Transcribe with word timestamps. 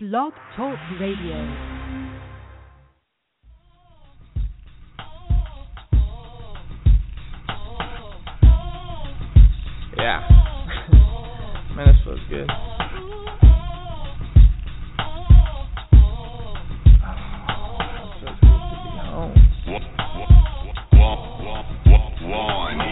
Blog 0.00 0.32
Talk 0.56 0.78
Radio. 1.00 1.34
Yeah. 9.96 10.22
Man, 11.74 11.86
this 11.88 11.96
feels 12.04 12.20
good. 12.30 12.48
Oh, 22.30 22.87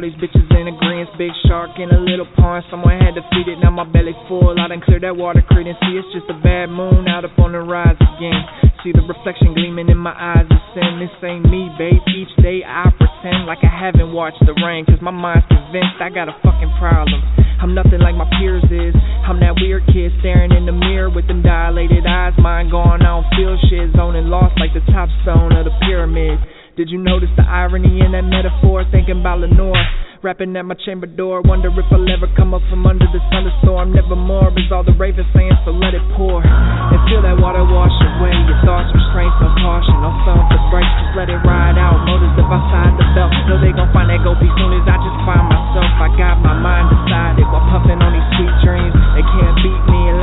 All 0.00 0.08
these 0.08 0.16
bitches 0.16 0.48
in 0.56 0.64
agreement. 0.64 1.12
Big 1.20 1.28
shark 1.44 1.76
in 1.76 1.92
a 1.92 2.00
little 2.00 2.24
pond. 2.32 2.64
Someone 2.72 2.96
had 2.96 3.20
to 3.20 3.24
feed 3.36 3.52
it. 3.52 3.60
Now 3.60 3.68
my 3.68 3.84
belly 3.84 4.16
full. 4.32 4.56
I 4.56 4.64
done 4.64 4.80
cleared 4.80 5.04
that 5.04 5.12
water 5.12 5.44
Creedence. 5.44 5.76
See, 5.84 6.00
it's 6.00 6.08
just 6.16 6.24
a 6.32 6.40
bad 6.40 6.72
moon 6.72 7.04
out 7.04 7.28
up 7.28 7.36
on 7.36 7.52
the 7.52 7.60
rise 7.60 8.00
again. 8.00 8.40
See 8.80 8.96
the 8.96 9.04
reflection 9.04 9.52
gleaming 9.52 9.92
in 9.92 10.00
my 10.00 10.16
eyes 10.16 10.48
of 10.48 10.56
sin. 10.72 11.04
This 11.04 11.12
ain't 11.20 11.44
me, 11.44 11.68
babe. 11.76 12.00
Each 12.16 12.32
day 12.40 12.64
I 12.64 12.88
pretend 12.96 13.44
like 13.44 13.60
I 13.60 13.68
haven't 13.68 14.16
watched 14.16 14.40
the 14.40 14.56
rain. 14.64 14.88
Cause 14.88 15.04
my 15.04 15.12
mind's 15.12 15.44
convinced 15.52 16.00
I 16.00 16.08
got 16.08 16.32
a 16.32 16.36
fucking 16.40 16.72
problem. 16.80 17.20
I'm 17.60 17.76
nothing 17.76 18.00
like 18.00 18.16
my 18.16 18.24
peers 18.40 18.64
is. 18.72 18.96
I'm 19.28 19.36
that 19.44 19.60
weird 19.60 19.84
kid 19.92 20.16
staring 20.24 20.56
in 20.56 20.64
the 20.64 20.72
mirror 20.72 21.12
with 21.12 21.28
them 21.28 21.44
dilated 21.44 22.08
eyes. 22.08 22.32
Mind 22.40 22.72
gone, 22.72 23.04
I 23.04 23.20
don't 23.20 23.28
feel 23.36 23.52
shit. 23.68 23.92
Zoning 23.92 24.32
lost 24.32 24.56
like 24.56 24.72
the 24.72 24.80
top 24.88 25.12
stone 25.28 25.52
of 25.52 25.68
the 25.68 25.76
pyramid. 25.84 26.40
Did 26.80 26.88
you 26.88 26.96
notice 26.96 27.28
the 27.36 27.44
irony 27.44 28.00
in 28.00 28.16
that 28.16 28.24
metaphor? 28.24 28.88
Thinking 28.88 29.20
about 29.20 29.44
Lenore. 29.44 29.76
Rapping 30.24 30.56
at 30.56 30.64
my 30.64 30.72
chamber 30.80 31.04
door, 31.04 31.44
wonder 31.44 31.68
if 31.68 31.84
I'll 31.92 32.08
ever 32.08 32.24
come 32.40 32.56
up 32.56 32.64
from 32.72 32.88
under 32.88 33.04
the 33.04 33.20
thunderstorm. 33.28 33.92
Nevermore 33.92 34.48
is 34.56 34.72
all 34.72 34.80
the 34.80 34.96
ravens 34.96 35.28
saying, 35.36 35.52
so 35.68 35.76
let 35.76 35.92
it 35.92 36.00
pour. 36.16 36.40
And 36.40 37.00
feel 37.04 37.20
that 37.20 37.36
water 37.36 37.68
wash 37.68 37.92
away 38.00 38.32
your 38.32 38.56
thoughts, 38.64 38.88
restraints, 38.96 39.36
no 39.44 39.52
caution, 39.60 39.92
no 40.00 40.08
thumb 40.24 40.40
for 40.48 40.60
brakes, 40.72 40.88
just 41.04 41.20
let 41.20 41.28
it 41.28 41.44
ride 41.44 41.76
out. 41.76 42.00
Motors 42.08 42.32
if 42.40 42.48
outside 42.48 42.96
the 42.96 43.04
belt, 43.12 43.28
know 43.44 43.60
they 43.60 43.76
gon' 43.76 43.92
find 43.92 44.08
that 44.08 44.24
go 44.24 44.32
be 44.40 44.48
soon 44.56 44.72
as 44.80 44.88
I 44.88 44.96
just 45.04 45.20
find 45.28 45.52
myself. 45.52 45.92
I 46.00 46.08
got 46.16 46.40
my 46.40 46.56
mind 46.56 46.88
decided 46.96 47.44
while 47.52 47.68
puffing 47.68 48.00
on 48.00 48.16
these 48.16 48.28
sweet 48.40 48.56
dreams. 48.64 48.96
They 49.20 49.24
can't 49.36 49.56
beat 49.60 49.82
me 49.84 50.00
as 50.16 50.20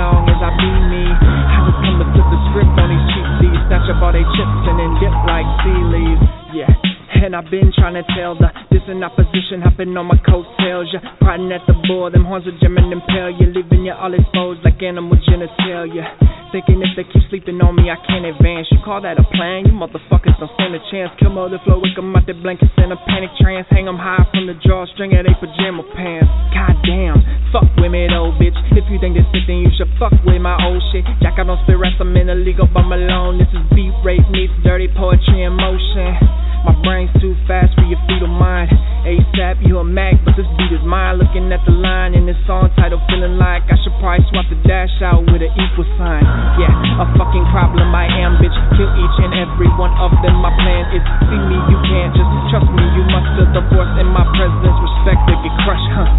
up 3.98 4.03
all 4.03 4.14
they 4.14 4.26
chips 4.38 4.64
and 4.70 4.78
then 4.78 4.94
dip 5.02 5.14
like 5.26 5.48
sea 5.66 5.81
leaves. 5.90 6.22
Yeah. 6.53 6.70
And 7.17 7.36
I've 7.36 7.50
been 7.50 7.73
trying 7.73 7.98
to 7.98 8.06
tell 8.14 8.38
the 8.38 8.54
distant 8.70 9.04
opposition 9.04 9.62
hopping 9.66 9.98
on 9.98 10.06
my 10.06 10.17
coattails. 10.22 10.94
Yeah, 10.94 11.02
prodding 11.20 11.52
at 11.52 11.66
the 11.66 11.73
bull, 11.88 12.12
them 12.12 12.26
horns 12.26 12.45
are 12.45 12.54
jamming 12.62 12.94
and 12.94 13.02
pale. 13.09 13.34
You're 13.34 13.54
leaving 13.54 13.86
you 13.86 13.94
all 13.94 14.14
exposed 14.14 14.62
like 14.64 14.81
animal 14.84 15.17
genitalia. 15.26 16.27
Thinking 16.52 16.80
if 16.80 16.95
they 16.95 17.03
keep 17.03 17.28
sleeping 17.30 17.59
on 17.59 17.76
me, 17.76 17.92
I 17.92 18.00
can't 18.08 18.23
advance. 18.23 18.67
You 18.72 18.80
call 18.80 19.02
that 19.02 19.20
a 19.20 19.26
plan? 19.36 19.66
You 19.67 19.73
motherfuckers 19.76 20.40
don't 20.40 20.52
stand 20.56 20.76
a 20.76 20.81
chance. 20.92 21.12
Kill 21.20 21.30
mother 21.30 21.59
flow, 21.66 21.80
wake 21.84 21.98
'em 21.98 22.16
out 22.16 22.26
their 22.26 22.39
blankets 22.39 22.72
in 22.78 22.92
a 22.92 22.95
panic 22.95 23.31
trance. 23.42 23.67
Hang 23.70 23.88
Hang 23.88 23.95
'em 23.95 24.00
high 24.00 24.26
from 24.31 24.48
the 24.48 24.54
drawstring 24.66 25.16
of 25.16 25.26
they 25.26 25.34
pajama 25.36 25.84
pants. 25.95 26.31
Goddamn, 26.54 27.23
fuck 27.52 27.67
with 27.78 27.92
me 27.92 28.08
though, 28.08 28.31
bitch. 28.39 28.58
If 28.76 28.89
you 28.89 29.00
think 29.00 29.16
this 29.16 29.26
shit, 29.31 29.48
then 29.48 29.58
you 29.58 29.72
should 29.78 29.89
fuck 30.00 30.12
with 30.26 30.42
my 30.42 30.56
old 30.66 30.83
shit. 30.92 31.05
Jack 31.21 31.39
out 31.39 31.49
on 31.49 31.58
spit 31.64 31.77
rest, 31.77 31.95
I'm 31.99 32.16
in 32.17 32.30
a 32.30 32.36
league 32.36 32.60
all 32.60 32.67
by 32.67 32.82
Malone. 32.82 33.38
This 33.38 33.48
is 33.54 33.64
beat 33.76 33.94
rape 34.04 34.27
meets 34.30 34.54
dirty 34.64 34.88
poetry 34.88 35.44
in 35.44 35.54
motion. 35.54 36.36
My 36.67 36.76
brain's 36.83 37.16
too 37.23 37.32
fast 37.48 37.72
for 37.80 37.88
your 37.88 37.95
fetal 38.11 38.28
mind. 38.28 38.67
ASAP, 39.08 39.64
you 39.64 39.80
a 39.80 39.88
Mac, 39.88 40.20
but 40.28 40.36
this 40.36 40.44
beat 40.60 40.76
is 40.76 40.83
mine. 40.83 41.16
Looking 41.16 41.48
at 41.55 41.64
the 41.64 41.72
line 41.72 42.11
in 42.11 42.28
this 42.28 42.36
song 42.44 42.67
title, 42.76 43.00
feeling 43.08 43.39
like 43.39 43.64
I 43.72 43.80
should 43.80 43.95
probably 44.04 44.28
swap 44.28 44.44
the 44.52 44.60
dash 44.67 44.92
out 45.00 45.23
with 45.32 45.39
an 45.39 45.48
equal 45.56 45.88
sign. 45.95 46.27
Yeah, 46.60 46.67
a 47.00 47.08
fucking 47.16 47.48
problem 47.56 47.95
I 47.95 48.11
am, 48.20 48.36
bitch. 48.44 48.52
Kill 48.76 48.92
each 49.00 49.17
and 49.23 49.32
every 49.48 49.72
one 49.80 49.95
of 49.95 50.11
them. 50.20 50.44
My 50.44 50.52
plan 50.60 50.92
is 50.92 51.00
see 51.32 51.39
me, 51.39 51.56
you 51.72 51.80
can't 51.88 52.11
just 52.11 52.32
trust 52.52 52.67
me. 52.67 52.83
You 53.00 53.04
must 53.16 53.32
feel 53.39 53.48
the 53.56 53.64
force 53.72 53.94
in 53.95 54.11
my 54.11 54.27
presence. 54.36 54.76
Respect 54.76 55.23
to 55.23 55.33
get 55.39 55.56
crushed, 55.64 55.92
huh? 55.95 56.10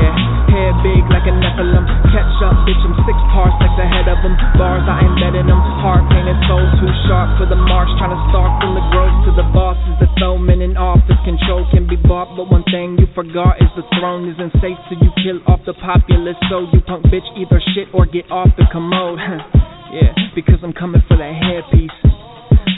Yeah, 0.00 0.16
head 0.48 0.69
big 0.84 1.04
like 1.12 1.24
a 1.28 1.34
Nephilim. 1.34 1.84
Catch 2.12 2.36
up, 2.44 2.56
bitch. 2.64 2.80
I'm 2.84 2.96
six 3.04 3.16
parsecs 3.32 3.76
ahead 3.80 4.08
of 4.08 4.20
them. 4.24 4.34
Bars 4.56 4.84
I 4.88 5.04
embedded 5.04 5.46
them. 5.48 5.60
Hard 5.84 6.04
painted 6.08 6.36
souls 6.48 6.72
too 6.80 6.92
sharp 7.08 7.36
for 7.36 7.46
the 7.46 7.56
march. 7.56 7.88
Trying 8.00 8.16
to 8.16 8.20
stalk 8.32 8.50
from 8.60 8.72
the 8.76 8.84
growth 8.92 9.16
to 9.28 9.30
the 9.36 9.46
bosses. 9.52 9.94
The 10.00 10.08
throwman 10.16 10.64
in 10.64 10.76
office 10.76 11.20
control 11.24 11.68
can 11.70 11.84
be 11.88 11.96
bought, 11.96 12.32
but 12.36 12.48
one 12.48 12.64
thing 12.68 12.96
you 12.96 13.08
forgot 13.12 13.60
is 13.60 13.68
the 13.76 13.86
throne 13.96 14.28
isn't 14.32 14.52
safe 14.60 14.78
till 14.88 15.00
you 15.00 15.12
kill 15.20 15.38
off 15.46 15.60
the 15.68 15.76
populace. 15.76 16.38
So 16.48 16.64
you 16.72 16.80
punk 16.84 17.06
bitch 17.12 17.28
either 17.36 17.60
shit 17.76 17.92
or 17.92 18.08
get 18.08 18.28
off 18.32 18.48
the 18.56 18.64
commode. 18.72 19.20
yeah, 19.96 20.12
because 20.34 20.60
I'm 20.64 20.72
coming 20.72 21.04
for 21.06 21.16
that 21.16 21.34
headpiece. 21.36 21.94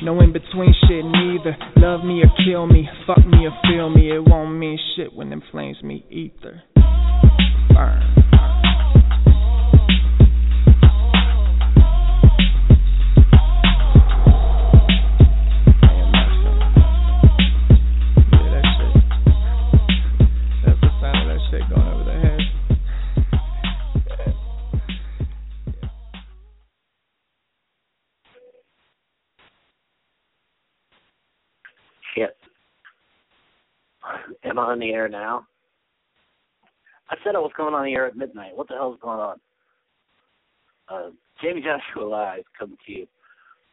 No 0.02 0.18
in 0.20 0.32
between 0.32 0.74
shit 0.88 1.04
neither. 1.04 1.54
Love 1.76 2.04
me 2.04 2.22
or 2.26 2.30
kill 2.44 2.66
me, 2.66 2.88
fuck 3.06 3.22
me 3.24 3.46
or 3.46 3.54
feel 3.62 3.88
me. 3.88 4.10
It 4.10 4.26
won't 4.26 4.58
mean 4.58 4.78
shit 4.96 5.14
when 5.14 5.30
them 5.30 5.42
flames 5.52 5.78
meet 5.82 6.10
ether. 6.10 6.62
Shit. 32.14 32.36
Am 34.44 34.58
I 34.58 34.62
on 34.62 34.78
the 34.78 34.92
air 34.92 35.08
now? 35.08 35.46
I 37.12 37.16
said 37.22 37.36
I 37.36 37.40
was 37.40 37.52
going 37.56 37.74
on 37.74 37.86
air 37.86 38.06
at 38.06 38.16
midnight. 38.16 38.56
What 38.56 38.68
the 38.68 38.74
hell 38.74 38.94
is 38.94 39.00
going 39.02 39.20
on? 39.20 39.36
Uh, 40.88 41.10
Jayme 41.44 41.62
Joshua 41.62 42.08
Live 42.08 42.44
coming 42.58 42.78
to 42.86 42.92
you 42.92 43.06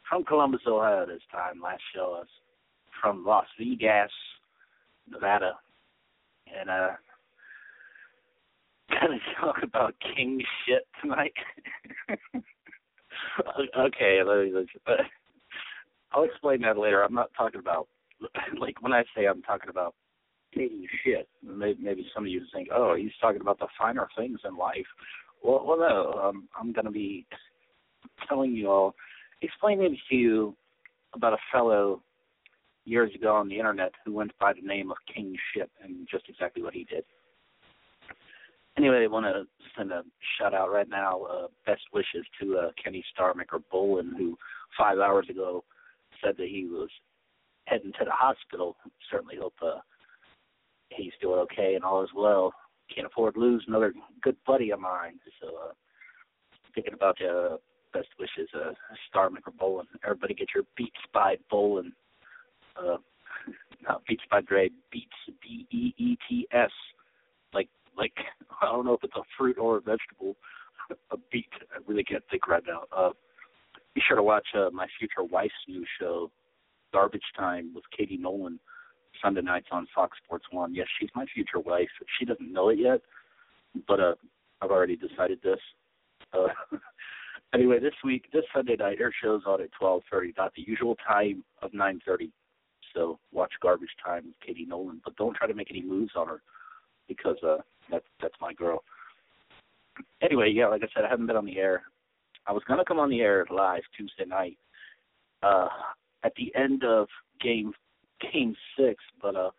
from 0.10 0.26
Columbus, 0.26 0.60
Ohio 0.68 1.06
this 1.06 1.22
time. 1.32 1.62
Last 1.62 1.82
show 1.96 2.18
was 2.20 2.28
from 3.02 3.26
Las 3.26 3.46
Vegas, 3.58 4.12
Nevada. 5.10 5.54
And 6.60 6.70
uh 6.70 6.90
gonna 8.90 9.20
talk 9.40 9.64
about 9.64 9.96
king 10.16 10.42
shit 10.66 10.86
tonight. 11.02 11.34
okay, 13.80 14.20
let 14.26 14.44
me, 14.44 14.52
let's, 14.54 15.02
I'll 16.12 16.24
explain 16.24 16.62
that 16.64 16.78
later. 16.78 17.04
I'm 17.04 17.14
not 17.14 17.30
talking 17.38 17.62
about 17.62 17.88
like 18.60 18.82
when 18.82 18.92
I 18.92 19.04
say 19.16 19.28
I'm 19.28 19.44
talking 19.44 19.70
about 19.70 19.96
taking 20.56 20.86
shit. 21.04 21.28
Maybe, 21.44 21.78
maybe 21.82 22.06
some 22.14 22.24
of 22.24 22.30
you 22.30 22.42
think, 22.54 22.70
oh, 22.74 22.96
he's 22.96 23.12
talking 23.22 23.42
about 23.42 23.60
the 23.60 23.68
finer 23.78 24.08
things 24.18 24.40
in 24.46 24.58
life. 24.58 24.88
Well, 25.44 25.64
well, 25.66 25.78
no. 25.80 26.20
Um, 26.22 26.50
I'm 26.60 26.74
going 26.74 26.86
to 26.86 26.92
be 26.92 27.26
telling 28.28 28.54
you 28.54 28.70
all, 28.70 28.96
explaining 29.42 29.98
to 30.10 30.16
you 30.16 30.56
about 31.14 31.34
a 31.34 31.38
fellow 31.52 32.02
years 32.86 33.14
ago 33.16 33.36
on 33.36 33.48
the 33.48 33.58
internet 33.58 33.92
who 34.06 34.14
went 34.14 34.32
by 34.40 34.54
the 34.54 34.68
name 34.68 34.92
of 34.92 34.98
King 35.14 35.36
Shit 35.54 35.70
and 35.84 36.08
just 36.10 36.26
exactly 36.28 36.64
what 36.64 36.74
he 36.74 36.84
did. 36.86 37.04
Anyway, 38.78 39.04
I 39.04 39.08
want 39.08 39.26
to 39.26 39.44
send 39.78 39.92
a 39.92 40.04
shout 40.38 40.54
out 40.54 40.72
right 40.72 40.90
now. 40.90 41.22
Uh, 41.24 41.48
best 41.66 41.82
wishes 41.94 42.26
to 42.42 42.58
uh, 42.58 42.72
Kenny 42.82 43.04
Starmaker 43.18 43.62
Bolin, 43.74 44.18
who 44.18 44.38
five 44.78 45.00
hours 45.00 45.28
ago 45.30 45.64
said 46.24 46.36
that 46.38 46.48
he 46.48 46.66
was 46.66 46.90
heading 47.66 47.92
to 48.00 48.06
the 48.06 48.12
hospital. 48.12 48.78
Certainly 49.12 49.36
hope 49.40 49.54
uh, 49.62 49.80
he's 50.90 51.14
doing 51.22 51.40
okay 51.40 51.76
and 51.76 51.84
all 51.84 52.04
is 52.04 52.10
well. 52.16 52.54
Can't 52.94 53.08
afford 53.08 53.36
to 53.36 53.40
lose 53.40 53.64
another 53.68 53.94
good 54.22 54.36
buddy 54.46 54.72
of 54.72 54.80
mine. 54.80 55.20
So 55.42 55.48
uh, 55.48 55.74
thinking 56.74 56.94
about. 56.94 57.18
Uh, 57.22 57.58
best 57.94 58.08
wishes, 58.20 58.50
uh, 58.56 58.72
Star 59.08 59.30
Bolin. 59.60 59.86
Everybody 60.04 60.34
get 60.34 60.50
your 60.54 60.64
Beats 60.76 61.00
by 61.14 61.38
Bolin. 61.52 61.92
Uh, 62.78 62.98
not 63.88 64.06
Beats 64.08 64.24
by 64.30 64.42
Dre, 64.42 64.70
Beats 64.92 65.38
B 65.42 65.68
E 65.72 65.94
E 65.98 66.18
T 66.28 66.48
S. 66.52 66.72
Like 67.54 67.70
like 67.98 68.14
I 68.62 68.66
don't 68.66 68.86
know 68.86 68.94
if 68.94 69.04
it's 69.04 69.16
a 69.16 69.24
fruit 69.38 69.58
or 69.58 69.78
a 69.78 69.82
vegetable. 69.82 70.36
a 71.12 71.18
beat. 71.32 71.50
I 71.74 71.80
really 71.88 72.04
can't 72.04 72.24
think 72.30 72.48
right 72.48 72.64
now. 72.68 72.84
Uh, 72.96 73.12
be 73.96 74.02
sure 74.08 74.18
to 74.18 74.24
watch 74.24 74.48
uh, 74.56 74.70
my 74.72 74.88
future 74.98 75.24
wife's 75.24 75.54
new 75.68 75.84
show, 76.00 76.32
Garbage 76.94 77.22
Time 77.38 77.72
with 77.74 77.84
Katie 77.96 78.18
Nolan, 78.18 78.60
Sunday 79.22 79.42
nights 79.42 79.68
on 79.72 79.88
Fox 79.94 80.18
Sports 80.24 80.46
One. 80.52 80.74
Yes, 80.74 80.88
she's 81.00 81.10
my 81.16 81.26
future 81.34 81.60
wife. 81.60 81.90
She 82.18 82.26
doesn't 82.26 82.52
know 82.52 82.70
it 82.70 82.80
yet, 82.80 83.02
but 83.88 84.00
uh, 84.00 84.16
I've 84.62 84.72
already 84.72 84.96
decided 84.96 85.40
this. 85.44 85.60
Uh, 86.34 86.48
anyway, 87.54 87.80
this 87.80 87.94
week, 88.04 88.26
this 88.34 88.44
Sunday 88.54 88.76
night, 88.76 89.00
her 89.00 89.14
show's 89.22 89.44
on 89.46 89.62
at 89.62 89.72
twelve 89.78 90.04
thirty, 90.12 90.34
not 90.38 90.54
the 90.56 90.64
usual 90.68 90.96
time 91.08 91.44
of 91.62 91.74
nine 91.74 92.00
thirty. 92.06 92.32
So 92.94 93.20
watch 93.32 93.52
Garbage 93.62 93.90
Time 94.04 94.26
with 94.26 94.40
Katie 94.46 94.66
Nolan, 94.68 95.02
but 95.04 95.16
don't 95.16 95.36
try 95.36 95.48
to 95.48 95.54
make 95.54 95.70
any 95.70 95.84
moves 95.84 96.12
on 96.16 96.28
her 96.28 96.42
because 97.08 97.38
uh, 97.44 97.58
that's 97.92 98.06
that's 98.22 98.36
my 98.42 98.54
girl. 98.54 98.84
Anyway, 100.22 100.52
yeah, 100.54 100.68
like 100.68 100.84
I 100.84 100.88
said, 100.94 101.06
I 101.06 101.10
haven't 101.10 101.28
been 101.28 101.36
on 101.36 101.46
the 101.46 101.58
air. 101.58 101.84
I 102.48 102.52
was 102.52 102.64
gonna 102.68 102.86
come 102.86 103.00
on 103.00 103.10
the 103.10 103.22
air 103.22 103.46
live 103.52 103.84
Tuesday 103.96 104.26
night 104.26 104.58
uh, 105.44 105.68
at 106.24 106.34
the 106.36 106.54
end 106.56 106.84
of 106.84 107.08
game 107.42 107.74
game 108.32 108.56
six, 108.78 109.04
but 109.22 109.36
uh, 109.36 109.52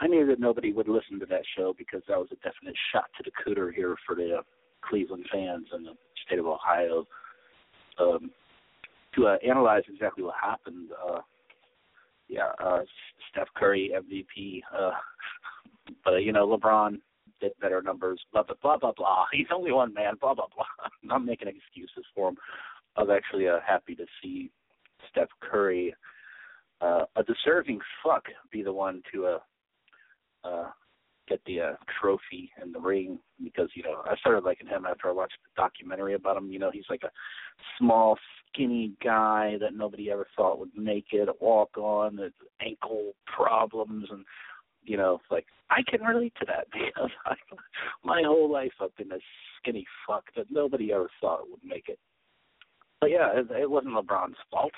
I 0.00 0.06
knew 0.06 0.26
that 0.26 0.40
nobody 0.40 0.72
would 0.72 0.88
listen 0.88 1.18
to 1.20 1.26
that 1.26 1.42
show 1.56 1.74
because 1.76 2.02
that 2.08 2.18
was 2.18 2.28
a 2.32 2.36
definite 2.36 2.76
shot 2.92 3.06
to 3.16 3.24
the 3.24 3.30
cooter 3.30 3.72
here 3.72 3.96
for 4.06 4.14
the 4.14 4.38
uh, 4.38 4.42
Cleveland 4.82 5.26
fans 5.32 5.66
and 5.72 5.86
the 5.86 5.92
state 6.26 6.38
of 6.38 6.46
Ohio. 6.46 7.06
Um, 7.98 8.30
to 9.14 9.26
uh, 9.26 9.36
analyze 9.46 9.82
exactly 9.88 10.22
what 10.22 10.34
happened, 10.40 10.90
uh, 11.08 11.20
yeah, 12.28 12.50
uh, 12.62 12.80
Steph 13.30 13.48
Curry 13.56 13.92
MVP, 13.94 14.62
uh, 14.76 14.90
but 16.04 16.14
uh, 16.14 16.16
you 16.18 16.32
know 16.32 16.46
LeBron 16.46 16.98
did 17.40 17.52
better 17.60 17.82
numbers. 17.82 18.20
Blah 18.32 18.42
blah 18.42 18.56
blah 18.62 18.78
blah 18.78 18.92
blah. 18.96 19.24
He's 19.32 19.46
only 19.54 19.72
one 19.72 19.94
man. 19.94 20.14
Blah 20.20 20.34
blah 20.34 20.46
blah. 20.54 20.64
I'm 20.84 21.08
not 21.08 21.24
making 21.24 21.48
excuses 21.48 22.04
for 22.14 22.28
him. 22.28 22.36
I 22.96 23.02
was 23.02 23.10
actually 23.14 23.48
uh, 23.48 23.58
happy 23.66 23.94
to 23.94 24.06
see 24.22 24.50
Steph 25.10 25.28
Curry, 25.40 25.94
uh, 26.80 27.04
a 27.16 27.22
deserving 27.22 27.80
fuck, 28.04 28.24
be 28.50 28.62
the 28.62 28.72
one 28.72 29.02
to 29.12 29.26
uh, 29.26 29.38
uh, 30.44 30.70
get 31.28 31.40
the 31.46 31.60
uh, 31.60 31.72
trophy 32.00 32.50
and 32.60 32.74
the 32.74 32.80
ring 32.80 33.18
because 33.42 33.68
you 33.74 33.82
know 33.82 34.02
I 34.04 34.16
started 34.16 34.44
liking 34.44 34.68
him 34.68 34.86
after 34.86 35.08
I 35.08 35.12
watched 35.12 35.38
the 35.44 35.60
documentary 35.60 36.14
about 36.14 36.36
him. 36.36 36.50
You 36.50 36.58
know, 36.58 36.70
he's 36.70 36.84
like 36.88 37.02
a 37.02 37.10
small, 37.78 38.18
skinny 38.52 38.92
guy 39.02 39.56
that 39.60 39.74
nobody 39.74 40.10
ever 40.10 40.26
thought 40.36 40.58
would 40.58 40.76
make 40.76 41.06
it, 41.12 41.28
walk 41.40 41.76
on, 41.76 42.16
with 42.18 42.32
ankle 42.60 43.12
problems, 43.26 44.06
and 44.10 44.24
you 44.84 44.96
know, 44.96 45.20
like 45.30 45.46
I 45.70 45.82
can 45.88 46.02
relate 46.02 46.34
to 46.40 46.46
that 46.46 46.66
because 46.72 47.10
I, 47.24 47.34
my 48.04 48.22
whole 48.24 48.50
life 48.50 48.72
I've 48.80 48.96
been 48.96 49.12
a 49.12 49.18
skinny 49.58 49.86
fuck 50.06 50.24
that 50.36 50.46
nobody 50.50 50.92
ever 50.92 51.10
thought 51.20 51.50
would 51.50 51.64
make 51.64 51.88
it. 51.88 51.98
But 53.00 53.10
yeah, 53.10 53.28
it, 53.34 53.50
it 53.50 53.70
wasn't 53.70 53.94
LeBron's 53.94 54.36
fault 54.50 54.72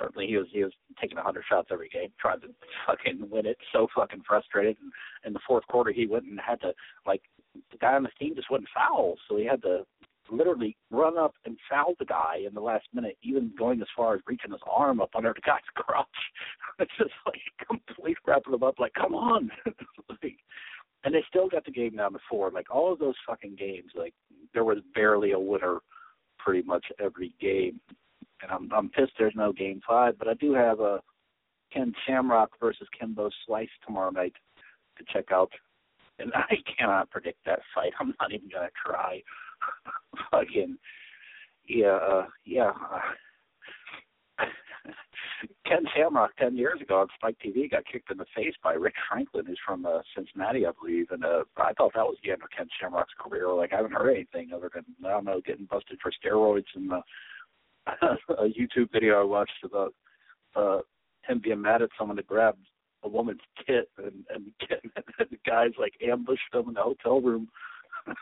certainly 0.00 0.26
he 0.26 0.36
was 0.36 0.46
he 0.50 0.64
was 0.64 0.72
taking 1.00 1.18
a 1.18 1.22
hundred 1.22 1.44
shots 1.48 1.68
every 1.70 1.88
game, 1.88 2.10
trying 2.20 2.40
to 2.40 2.48
fucking 2.86 3.28
win 3.30 3.46
it. 3.46 3.58
So 3.72 3.86
fucking 3.94 4.22
frustrated. 4.26 4.76
And 4.80 4.92
in 5.24 5.32
the 5.32 5.40
fourth 5.46 5.66
quarter, 5.68 5.92
he 5.92 6.06
went 6.06 6.24
and 6.24 6.40
had 6.40 6.60
to 6.62 6.72
like 7.06 7.22
the 7.70 7.78
guy 7.78 7.94
on 7.94 8.02
the 8.02 8.10
team 8.18 8.34
just 8.34 8.50
wouldn't 8.50 8.70
foul, 8.74 9.16
so 9.28 9.36
he 9.36 9.44
had 9.44 9.62
to 9.62 9.84
literally 10.30 10.76
run 10.90 11.18
up 11.18 11.34
and 11.44 11.56
foul 11.68 11.94
the 11.98 12.04
guy 12.04 12.38
in 12.46 12.54
the 12.54 12.60
last 12.60 12.86
minute, 12.94 13.16
even 13.22 13.52
going 13.58 13.80
as 13.80 13.88
far 13.96 14.14
as 14.14 14.20
reaching 14.26 14.52
his 14.52 14.60
arm 14.70 15.00
up 15.00 15.10
under 15.16 15.32
the 15.34 15.40
guy's 15.44 15.60
crotch. 15.74 16.06
it's 16.78 16.92
just 16.98 17.10
like 17.26 17.40
complete 17.66 18.16
wrapping 18.26 18.54
him 18.54 18.62
up, 18.62 18.78
like 18.78 18.94
come 18.94 19.14
on. 19.14 19.50
like, 20.22 20.36
and 21.04 21.14
they 21.14 21.24
still 21.28 21.48
got 21.48 21.64
the 21.64 21.70
game 21.70 21.96
down 21.96 22.12
to 22.12 22.18
four. 22.28 22.50
Like 22.50 22.70
all 22.70 22.92
of 22.92 22.98
those 22.98 23.14
fucking 23.26 23.56
games, 23.56 23.90
like 23.94 24.14
there 24.54 24.64
was 24.64 24.78
barely 24.94 25.32
a 25.32 25.38
winner 25.38 25.78
pretty 26.38 26.62
much 26.62 26.84
every 26.98 27.34
game 27.40 27.80
and 28.42 28.50
I'm 28.50 28.70
I'm 28.72 28.88
pissed 28.88 29.12
there's 29.18 29.34
no 29.36 29.52
game 29.52 29.80
five, 29.86 30.18
but 30.18 30.28
I 30.28 30.34
do 30.34 30.54
have 30.54 30.80
a 30.80 31.00
Ken 31.72 31.92
Shamrock 32.06 32.50
versus 32.60 32.88
Kimbo 32.98 33.30
Slice 33.46 33.68
tomorrow 33.86 34.10
night 34.10 34.34
to 34.98 35.04
check 35.12 35.32
out, 35.32 35.50
and 36.18 36.32
I 36.34 36.56
cannot 36.78 37.10
predict 37.10 37.44
that 37.46 37.60
fight. 37.74 37.92
I'm 38.00 38.14
not 38.20 38.32
even 38.32 38.48
gonna 38.52 38.70
try. 38.84 39.22
Fucking 40.30 40.76
yeah, 41.68 41.96
uh, 41.96 42.26
yeah. 42.44 42.72
Ken 45.66 45.84
Shamrock 45.94 46.36
ten 46.36 46.56
years 46.56 46.80
ago 46.80 47.00
on 47.00 47.08
Spike 47.14 47.36
TV 47.44 47.70
got 47.70 47.84
kicked 47.90 48.10
in 48.10 48.18
the 48.18 48.26
face 48.34 48.54
by 48.62 48.72
Rich 48.72 48.96
Franklin, 49.08 49.46
who's 49.46 49.60
from 49.64 49.86
uh, 49.86 50.00
Cincinnati, 50.16 50.66
I 50.66 50.72
believe, 50.78 51.10
and 51.10 51.24
uh, 51.24 51.44
I 51.56 51.72
thought 51.74 51.92
that 51.94 52.04
was 52.04 52.16
the 52.24 52.32
end 52.32 52.42
of 52.42 52.50
Ken 52.56 52.66
Shamrock's 52.80 53.14
career. 53.18 53.52
Like 53.52 53.72
I 53.72 53.76
haven't 53.76 53.92
heard 53.92 54.10
anything 54.14 54.50
other 54.54 54.70
than 54.74 54.84
I 55.04 55.10
don't 55.10 55.24
know 55.24 55.40
getting 55.44 55.66
busted 55.66 55.98
for 56.02 56.10
steroids 56.12 56.64
and 56.74 56.92
uh, 56.92 57.02
a 58.02 58.44
YouTube 58.44 58.92
video 58.92 59.20
I 59.20 59.24
watched 59.24 59.64
about 59.64 59.94
uh 60.56 60.80
him 61.26 61.40
being 61.42 61.60
mad 61.60 61.82
at 61.82 61.90
someone 61.98 62.16
to 62.16 62.22
grab 62.22 62.56
a 63.02 63.08
woman's 63.08 63.40
tit 63.66 63.88
and 63.98 64.24
and, 64.34 64.52
and 64.70 65.28
the 65.30 65.38
guys 65.46 65.70
like 65.78 65.94
ambushed 66.06 66.42
him 66.52 66.68
in 66.68 66.74
the 66.74 66.82
hotel 66.82 67.20
room. 67.20 67.48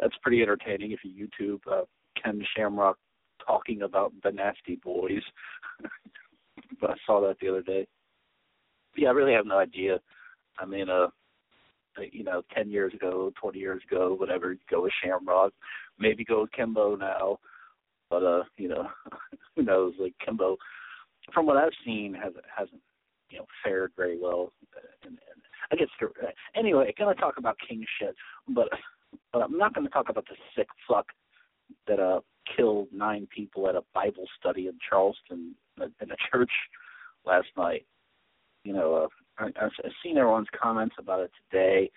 That's 0.00 0.16
pretty 0.22 0.42
entertaining 0.42 0.92
if 0.92 1.00
you 1.02 1.28
YouTube 1.28 1.60
uh, 1.70 1.84
Ken 2.22 2.42
Shamrock 2.56 2.98
talking 3.46 3.82
about 3.82 4.12
the 4.22 4.30
Nasty 4.30 4.76
Boys. 4.82 5.22
but 6.80 6.90
I 6.90 6.94
saw 7.06 7.20
that 7.20 7.36
the 7.40 7.48
other 7.48 7.62
day. 7.62 7.86
But 8.92 9.02
yeah, 9.02 9.08
I 9.08 9.12
really 9.12 9.34
have 9.34 9.46
no 9.46 9.58
idea. 9.58 10.00
I 10.58 10.64
mean, 10.64 10.88
uh, 10.88 11.08
you 12.12 12.24
know, 12.24 12.42
ten 12.54 12.70
years 12.70 12.94
ago, 12.94 13.32
twenty 13.40 13.58
years 13.58 13.82
ago, 13.90 14.14
whatever, 14.18 14.56
go 14.70 14.82
with 14.82 14.92
Shamrock. 15.02 15.52
Maybe 15.98 16.24
go 16.24 16.42
with 16.42 16.52
Kimbo 16.52 16.96
now. 16.96 17.38
But 18.10 18.22
uh, 18.22 18.44
you 18.56 18.68
know, 18.68 18.88
who 19.56 19.62
knows? 19.62 19.94
Like 19.98 20.14
Kimbo, 20.24 20.56
from 21.32 21.46
what 21.46 21.56
I've 21.56 21.72
seen, 21.84 22.14
hasn't 22.14 22.44
hasn't 22.56 22.82
you 23.30 23.38
know 23.38 23.46
fared 23.64 23.92
very 23.96 24.18
well. 24.20 24.52
And, 25.04 25.12
and 25.12 25.42
I 25.72 25.76
guess 25.76 25.88
anyway, 26.54 26.94
gonna 26.98 27.14
talk 27.14 27.34
about 27.38 27.56
king 27.68 27.84
shit, 28.00 28.14
but 28.48 28.68
but 29.32 29.42
I'm 29.42 29.58
not 29.58 29.74
gonna 29.74 29.88
talk 29.88 30.08
about 30.08 30.26
the 30.26 30.36
sick 30.56 30.68
fuck 30.88 31.06
that 31.88 31.98
uh 31.98 32.20
killed 32.56 32.88
nine 32.92 33.26
people 33.34 33.68
at 33.68 33.74
a 33.74 33.82
Bible 33.92 34.26
study 34.38 34.68
in 34.68 34.78
Charleston 34.88 35.54
in 35.78 36.10
a 36.10 36.16
church 36.30 36.52
last 37.24 37.48
night. 37.56 37.86
You 38.64 38.72
know, 38.72 39.08
uh, 39.38 39.44
I, 39.44 39.46
I've 39.64 39.92
seen 40.02 40.18
everyone's 40.18 40.48
comments 40.60 40.94
about 40.98 41.20
it 41.20 41.30
today, 41.50 41.90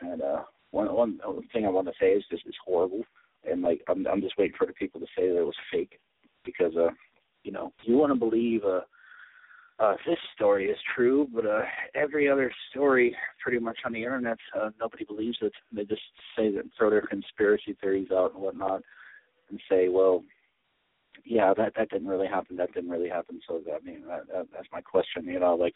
and 0.00 0.22
uh, 0.22 0.42
one 0.70 0.94
one 0.94 1.18
thing 1.52 1.66
I 1.66 1.70
want 1.70 1.88
to 1.88 1.94
say 2.00 2.12
is 2.12 2.24
this 2.30 2.40
is 2.46 2.54
horrible 2.64 3.02
and 3.50 3.62
like 3.62 3.82
I'm 3.88 4.06
I'm 4.06 4.20
just 4.20 4.38
waiting 4.38 4.56
for 4.56 4.66
the 4.66 4.72
people 4.72 5.00
to 5.00 5.06
say 5.16 5.28
that 5.28 5.38
it 5.38 5.44
was 5.44 5.56
fake 5.72 5.98
because 6.44 6.76
uh 6.76 6.90
you 7.44 7.52
know 7.52 7.72
you 7.84 7.96
want 7.96 8.12
to 8.12 8.18
believe 8.18 8.62
uh 8.64 8.80
uh 9.78 9.96
this 10.06 10.18
story 10.34 10.66
is 10.66 10.78
true 10.94 11.28
but 11.34 11.46
uh 11.46 11.62
every 11.94 12.28
other 12.28 12.52
story 12.70 13.16
pretty 13.42 13.58
much 13.58 13.78
on 13.84 13.92
the 13.92 14.02
internet 14.02 14.38
uh 14.60 14.70
nobody 14.80 15.04
believes 15.04 15.38
it. 15.42 15.52
They 15.72 15.84
just 15.84 16.02
say 16.36 16.50
that 16.52 16.64
throw 16.76 16.90
their 16.90 17.02
conspiracy 17.02 17.76
theories 17.80 18.10
out 18.12 18.34
and 18.34 18.42
whatnot 18.42 18.82
and 19.50 19.60
say 19.70 19.88
well 19.88 20.22
yeah 21.24 21.52
that 21.56 21.72
that 21.76 21.90
didn't 21.90 22.08
really 22.08 22.28
happen 22.28 22.56
that 22.56 22.72
didn't 22.74 22.90
really 22.90 23.08
happen. 23.08 23.40
So 23.48 23.60
i 23.68 23.84
mean 23.84 24.02
that, 24.08 24.26
that 24.28 24.46
that's 24.52 24.68
my 24.72 24.80
question 24.80 25.24
you 25.24 25.40
know 25.40 25.54
like 25.54 25.74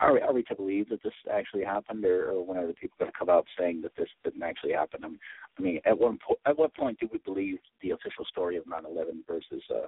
are 0.00 0.20
are 0.22 0.32
we 0.32 0.42
to 0.44 0.54
believe 0.54 0.88
that 0.88 1.02
this 1.02 1.12
actually 1.32 1.64
happened, 1.64 2.04
or, 2.04 2.30
or 2.30 2.44
when 2.44 2.58
are 2.58 2.66
the 2.66 2.74
people 2.74 2.96
going 2.98 3.10
to 3.10 3.18
come 3.18 3.30
out 3.30 3.46
saying 3.58 3.82
that 3.82 3.92
this 3.96 4.08
didn't 4.24 4.42
actually 4.42 4.72
happen? 4.72 5.04
I 5.04 5.08
mean, 5.08 5.18
I 5.58 5.62
mean, 5.62 5.80
at 5.84 5.98
one 5.98 6.18
po- 6.26 6.38
at 6.46 6.58
what 6.58 6.74
point 6.74 6.98
do 6.98 7.08
we 7.12 7.18
believe 7.18 7.58
the 7.80 7.90
official 7.90 8.24
story 8.24 8.56
of 8.56 8.64
9/11 8.64 9.24
versus, 9.26 9.62
uh, 9.70 9.86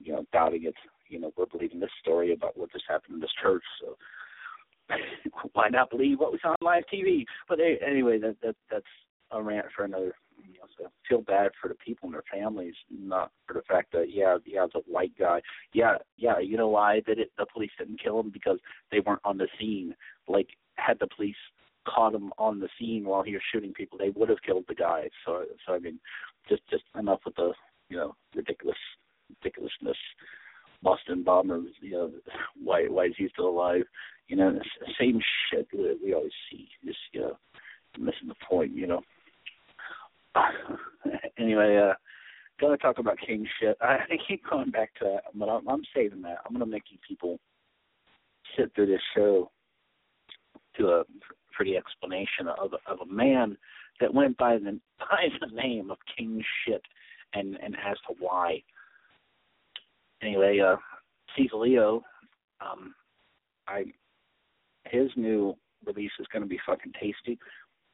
you 0.00 0.12
know, 0.12 0.24
doubting 0.32 0.64
it? 0.64 0.74
You 1.08 1.20
know, 1.20 1.32
we're 1.36 1.46
believing 1.46 1.80
this 1.80 1.90
story 2.00 2.32
about 2.32 2.56
what 2.56 2.72
just 2.72 2.84
happened 2.88 3.14
in 3.14 3.20
this 3.20 3.34
church, 3.42 3.64
so 3.80 3.96
why 5.54 5.68
not 5.68 5.90
believe 5.90 6.20
what 6.20 6.32
we 6.32 6.38
saw 6.40 6.50
on 6.50 6.56
live 6.60 6.84
TV? 6.92 7.24
But 7.48 7.58
anyway, 7.60 8.18
that 8.18 8.36
that 8.42 8.56
that's 8.70 8.84
a 9.32 9.42
rant 9.42 9.66
for 9.74 9.84
another 9.84 10.14
you 10.44 10.54
know, 10.54 10.66
so 10.78 10.90
feel 11.08 11.22
bad 11.22 11.52
for 11.60 11.68
the 11.68 11.74
people 11.74 12.06
and 12.06 12.14
their 12.14 12.24
families, 12.32 12.74
not 12.90 13.30
for 13.46 13.54
the 13.54 13.62
fact 13.62 13.92
that 13.92 14.06
yeah, 14.10 14.38
yeah, 14.44 14.66
a 14.74 14.78
white 14.90 15.12
guy. 15.18 15.40
Yeah, 15.72 15.96
yeah, 16.16 16.38
you 16.38 16.56
know 16.56 16.68
why 16.68 17.00
did 17.00 17.18
it? 17.18 17.30
The 17.38 17.46
police 17.52 17.70
didn't 17.78 18.02
kill 18.02 18.20
him 18.20 18.30
because 18.30 18.58
they 18.90 19.00
weren't 19.00 19.20
on 19.24 19.38
the 19.38 19.48
scene. 19.58 19.94
Like, 20.28 20.48
had 20.76 20.98
the 20.98 21.08
police 21.14 21.36
caught 21.86 22.14
him 22.14 22.32
on 22.38 22.60
the 22.60 22.68
scene 22.78 23.04
while 23.04 23.22
he 23.22 23.32
was 23.32 23.42
shooting 23.52 23.72
people, 23.72 23.98
they 23.98 24.10
would 24.10 24.28
have 24.28 24.42
killed 24.44 24.64
the 24.68 24.74
guy. 24.74 25.08
So, 25.24 25.44
so 25.66 25.74
I 25.74 25.78
mean, 25.78 25.98
just 26.48 26.62
just 26.70 26.84
enough 26.98 27.20
with 27.24 27.36
the 27.36 27.52
you 27.88 27.96
know 27.96 28.14
ridiculous 28.34 28.78
ridiculousness. 29.28 29.96
Boston 30.82 31.22
bombers, 31.22 31.68
you 31.80 31.92
know, 31.92 32.12
why 32.62 32.86
why 32.88 33.06
is 33.06 33.14
he 33.16 33.28
still 33.32 33.48
alive? 33.48 33.82
You 34.28 34.36
know, 34.36 34.58
same 34.98 35.20
shit 35.50 35.68
we, 35.72 35.96
we 36.02 36.14
always 36.14 36.32
see. 36.50 36.68
Just 36.84 36.98
you 37.12 37.20
know, 37.20 37.36
missing 37.98 38.28
the 38.28 38.34
point. 38.48 38.72
You 38.74 38.86
know. 38.86 39.02
Anyway, 41.52 41.76
uh, 41.76 41.94
gonna 42.60 42.76
talk 42.76 42.98
about 42.98 43.18
king 43.18 43.46
shit. 43.60 43.76
I, 43.80 43.98
I 44.10 44.16
keep 44.26 44.42
going 44.48 44.70
back 44.70 44.94
to 44.94 45.04
that, 45.04 45.24
but 45.34 45.48
I'm, 45.48 45.68
I'm 45.68 45.82
saving 45.94 46.22
that. 46.22 46.38
I'm 46.46 46.52
gonna 46.52 46.66
make 46.66 46.84
you 46.90 46.98
people 47.06 47.38
sit 48.56 48.72
through 48.74 48.86
this 48.86 49.00
show 49.14 49.50
to 50.76 50.88
a 50.88 51.04
the 51.64 51.76
explanation 51.76 52.48
of 52.60 52.72
of 52.86 52.98
a 53.00 53.12
man 53.12 53.56
that 54.00 54.12
went 54.12 54.36
by 54.36 54.56
the 54.56 54.80
by 54.98 55.28
the 55.40 55.54
name 55.54 55.90
of 55.90 55.98
King 56.16 56.42
Shit, 56.64 56.82
and 57.34 57.56
and 57.62 57.76
as 57.76 57.96
to 58.08 58.14
why. 58.18 58.62
Anyway, 60.22 60.60
uh, 60.60 60.76
Leo, 61.52 62.02
um, 62.60 62.94
I 63.68 63.84
his 64.86 65.10
new 65.16 65.56
release 65.84 66.12
is 66.18 66.26
going 66.32 66.42
to 66.42 66.48
be 66.48 66.60
fucking 66.66 66.92
tasty. 67.00 67.38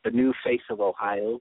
The 0.04 0.10
new 0.10 0.32
face 0.44 0.60
of 0.70 0.80
Ohio. 0.80 1.40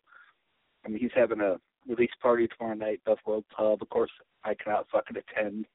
I 0.85 0.89
mean, 0.89 0.99
he's 0.99 1.11
having 1.15 1.41
a 1.41 1.57
release 1.87 2.11
party 2.21 2.47
tomorrow 2.47 2.75
night, 2.75 3.01
Buffalo 3.05 3.43
Pub. 3.55 3.81
Of 3.81 3.89
course, 3.89 4.11
I 4.43 4.53
cannot 4.53 4.87
fucking 4.91 5.17
attend 5.17 5.65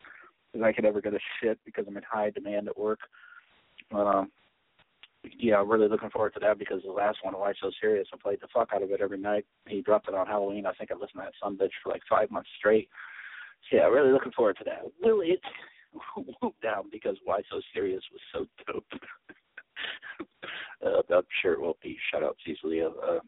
because 0.52 0.64
I 0.64 0.72
could 0.72 0.84
never 0.84 1.00
get 1.00 1.14
a 1.14 1.18
shit 1.40 1.58
because 1.64 1.84
I'm 1.88 1.96
in 1.96 2.02
high 2.02 2.30
demand 2.30 2.68
at 2.68 2.78
work. 2.78 3.00
But 3.90 4.06
um, 4.06 4.30
yeah, 5.38 5.56
I'm 5.56 5.70
really 5.70 5.88
looking 5.88 6.10
forward 6.10 6.34
to 6.34 6.40
that 6.40 6.58
because 6.58 6.82
the 6.84 6.92
last 6.92 7.18
one, 7.22 7.34
Why 7.34 7.52
So 7.60 7.70
Serious, 7.80 8.08
I 8.12 8.16
played 8.22 8.40
the 8.40 8.48
fuck 8.52 8.70
out 8.74 8.82
of 8.82 8.90
it 8.90 9.00
every 9.00 9.18
night. 9.18 9.46
He 9.66 9.82
dropped 9.82 10.08
it 10.08 10.14
on 10.14 10.26
Halloween. 10.26 10.66
I 10.66 10.72
think 10.72 10.90
I 10.90 10.94
listened 10.94 11.20
to 11.22 11.22
that 11.22 11.32
son 11.42 11.56
bitch 11.56 11.70
for 11.82 11.90
like 11.90 12.02
five 12.08 12.30
months 12.30 12.50
straight. 12.58 12.88
So 13.70 13.76
yeah, 13.76 13.84
really 13.84 14.12
looking 14.12 14.32
forward 14.32 14.56
to 14.58 14.64
that. 14.64 14.82
Will 15.02 15.20
it 15.20 15.40
whoop 16.42 16.54
down 16.62 16.84
because 16.90 17.16
Why 17.24 17.40
So 17.50 17.60
Serious 17.72 18.02
was 18.12 18.20
so 18.32 18.72
dope. 18.72 18.84
uh, 20.84 21.16
I'm 21.16 21.22
sure 21.40 21.52
it 21.52 21.60
will 21.60 21.78
be. 21.82 21.96
Shout 22.10 22.24
out 22.24 22.36
easily. 22.46 22.82
Uh, 22.82 22.88
uh, 22.88 23.20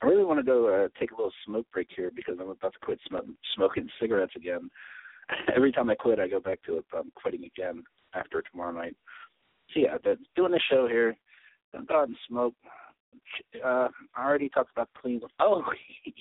I 0.00 0.06
really 0.06 0.24
want 0.24 0.38
to 0.38 0.44
go 0.44 0.68
uh, 0.68 0.88
take 0.98 1.10
a 1.10 1.16
little 1.16 1.32
smoke 1.44 1.66
break 1.72 1.88
here 1.94 2.12
because 2.14 2.36
I'm 2.40 2.50
about 2.50 2.72
to 2.72 2.78
quit 2.80 3.00
sm- 3.08 3.32
smoking 3.54 3.88
cigarettes 4.00 4.34
again. 4.36 4.70
Every 5.56 5.72
time 5.72 5.90
I 5.90 5.94
quit, 5.94 6.20
I 6.20 6.28
go 6.28 6.40
back 6.40 6.62
to 6.64 6.78
it. 6.78 6.84
But 6.90 6.98
I'm 6.98 7.12
quitting 7.16 7.44
again 7.44 7.82
after 8.14 8.42
tomorrow 8.42 8.72
night. 8.72 8.96
So 9.74 9.80
yeah, 9.80 9.98
the, 10.02 10.16
doing 10.36 10.52
the 10.52 10.60
show 10.70 10.86
here. 10.86 11.16
I'm 11.74 11.82
about 11.82 12.08
to 12.08 12.14
smoke. 12.28 12.54
Uh, 13.62 13.88
I 14.16 14.24
already 14.24 14.48
talked 14.48 14.70
about 14.72 14.88
Cleveland. 15.00 15.32
Oh 15.40 15.62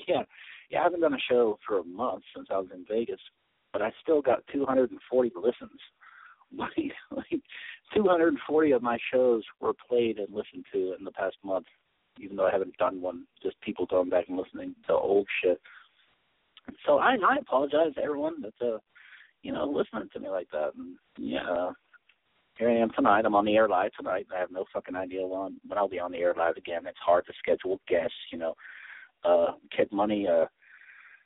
yeah, 0.07 0.23
yeah. 0.69 0.79
I 0.79 0.83
haven't 0.83 1.01
done 1.01 1.13
a 1.13 1.29
show 1.29 1.57
for 1.65 1.79
a 1.79 1.83
month 1.83 2.23
since 2.35 2.47
I 2.51 2.57
was 2.57 2.67
in 2.73 2.85
Vegas, 2.89 3.19
but 3.71 3.81
I 3.81 3.91
still 4.01 4.21
got 4.21 4.43
240 4.51 5.31
listens. 5.35 5.71
Like, 6.57 6.93
like 7.11 7.41
240 7.93 8.71
of 8.71 8.81
my 8.81 8.97
shows 9.11 9.43
were 9.59 9.73
played 9.73 10.17
and 10.17 10.29
listened 10.33 10.63
to 10.71 10.95
in 10.97 11.03
the 11.03 11.11
past 11.11 11.35
month 11.43 11.65
even 12.19 12.35
though 12.35 12.47
I 12.47 12.51
haven't 12.51 12.77
done 12.77 13.01
one. 13.01 13.23
Just 13.41 13.59
people 13.61 13.85
going 13.85 14.09
back 14.09 14.25
and 14.27 14.37
listening 14.37 14.75
to 14.87 14.93
old 14.93 15.27
shit. 15.41 15.59
So 16.85 16.97
I 16.97 17.15
I 17.15 17.37
apologize 17.39 17.93
to 17.95 18.03
everyone 18.03 18.41
that's 18.41 18.61
uh 18.61 18.77
you 19.41 19.53
know 19.53 19.65
listening 19.65 20.09
to 20.13 20.19
me 20.19 20.29
like 20.29 20.49
that. 20.51 20.71
And 20.77 20.97
yeah, 21.17 21.71
here 22.57 22.69
I 22.69 22.75
am 22.75 22.91
tonight. 22.95 23.25
I'm 23.25 23.35
on 23.35 23.45
the 23.45 23.55
air 23.55 23.69
live 23.69 23.91
tonight. 23.93 24.27
I 24.35 24.39
have 24.39 24.51
no 24.51 24.65
fucking 24.73 24.95
idea 24.95 25.25
when 25.25 25.59
when 25.67 25.77
I'll 25.77 25.87
be 25.87 25.99
on 25.99 26.11
the 26.11 26.17
air 26.17 26.33
live 26.37 26.57
again. 26.57 26.85
It's 26.85 26.97
hard 27.05 27.25
to 27.27 27.33
schedule 27.39 27.79
guests. 27.87 28.15
You 28.31 28.39
know, 28.39 28.53
uh, 29.23 29.53
Kid 29.75 29.89
Money 29.91 30.27
uh 30.27 30.45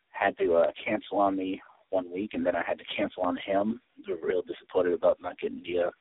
had 0.10 0.38
to 0.38 0.56
uh 0.56 0.72
cancel 0.84 1.20
on 1.20 1.36
me 1.36 1.62
one 1.90 2.12
week, 2.12 2.32
and 2.34 2.46
then 2.46 2.56
I 2.56 2.64
had 2.66 2.80
to 2.80 2.86
cancel 2.96 3.24
on 3.24 3.38
him. 3.38 3.82
I 4.08 4.12
was 4.12 4.20
real 4.24 4.42
disappointed 4.42 4.94
about 4.94 5.22
not 5.22 5.40
getting 5.40 5.62
the 5.64 5.88
uh, 5.88 5.92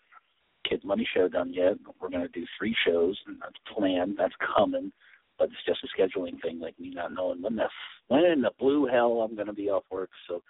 Kid 0.71 0.85
Money 0.85 1.07
show 1.13 1.29
done 1.29 1.53
yet. 1.53 1.75
We're 2.01 2.11
going 2.11 2.23
to 2.23 2.29
do 2.29 2.47
three 2.57 2.75
shows, 2.87 3.19
and 3.27 3.37
that's 3.41 3.77
planned. 3.77 4.15
That's 4.17 4.35
coming, 4.57 4.93
but 5.39 5.49
it's 5.49 5.67
just 5.67 5.85
a 5.85 6.01
scheduling 6.01 6.41
thing, 6.41 6.61
like 6.61 6.79
me 6.79 6.93
not 6.95 7.13
knowing 7.13 7.43
when 7.43 7.57
the 7.57 7.67
when 8.09 8.25
in 8.25 8.41
the 8.41 8.53
blue 8.59 8.87
hell 8.87 9.21
I'm 9.21 9.35
going 9.35 9.49
to 9.49 9.53
be 9.53 9.69
off 9.69 9.85
work. 9.91 10.11
So 10.29 10.43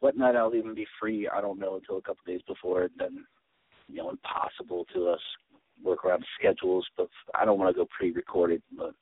what 0.00 0.16
night 0.16 0.36
I'll 0.36 0.54
even 0.54 0.74
be 0.74 0.86
free, 1.00 1.28
I 1.28 1.40
don't 1.40 1.58
know 1.58 1.76
until 1.76 1.98
a 1.98 2.02
couple 2.02 2.22
days 2.26 2.42
before. 2.46 2.82
And 2.82 2.90
then, 2.98 3.24
you 3.88 3.96
know, 3.96 4.10
impossible 4.10 4.86
to 4.94 5.08
uh, 5.08 5.12
us 5.12 5.20
work 5.82 6.04
around 6.04 6.24
schedules. 6.38 6.86
But 6.96 7.08
I 7.34 7.44
don't 7.44 7.58
want 7.58 7.74
to 7.74 7.80
go 7.80 7.88
pre-recorded, 7.96 8.62
but, 8.76 8.92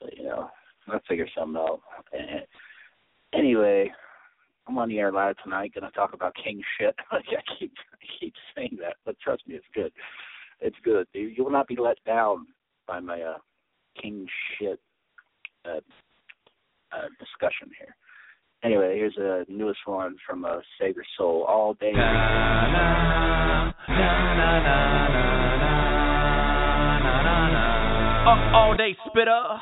but 0.00 0.16
you 0.16 0.24
know, 0.24 0.48
I'll 0.88 1.00
figure 1.08 1.28
something 1.36 1.60
out. 1.60 1.80
And 2.12 2.46
anyway, 3.34 3.92
I'm 4.66 4.78
on 4.78 4.88
the 4.88 4.98
air 4.98 5.12
live 5.12 5.36
tonight, 5.42 5.72
going 5.74 5.84
to 5.84 5.90
talk 5.90 6.14
about 6.14 6.34
king 6.42 6.62
shit. 6.78 6.94
I 7.10 7.20
keep 7.58 7.72
I 7.92 7.96
keep 8.18 8.34
saying 8.56 8.78
that, 8.80 8.96
but 9.04 9.18
trust 9.20 9.46
me, 9.46 9.54
it's 9.56 9.64
good. 9.74 9.92
It's 10.60 10.76
good. 10.84 11.06
You 11.12 11.44
will 11.44 11.50
not 11.50 11.68
be 11.68 11.76
let 11.76 12.02
down 12.04 12.46
by 12.86 13.00
my 13.00 13.20
uh, 13.20 13.38
king 14.00 14.26
shit 14.58 14.80
uh, 15.66 15.80
uh, 16.92 17.08
discussion 17.18 17.70
here. 17.78 17.94
Anyway, 18.62 18.96
here's 18.96 19.16
a 19.18 19.44
newest 19.50 19.80
one 19.84 20.16
from 20.26 20.44
uh, 20.44 20.60
Save 20.80 20.96
Your 20.96 21.04
Soul 21.18 21.44
all 21.46 21.74
day. 21.74 21.92
Na, 21.92 22.00
na, 22.00 22.72
na, 22.72 23.74
uh, 28.26 28.56
all 28.56 28.74
day 28.74 28.96
spitter. 29.06 29.60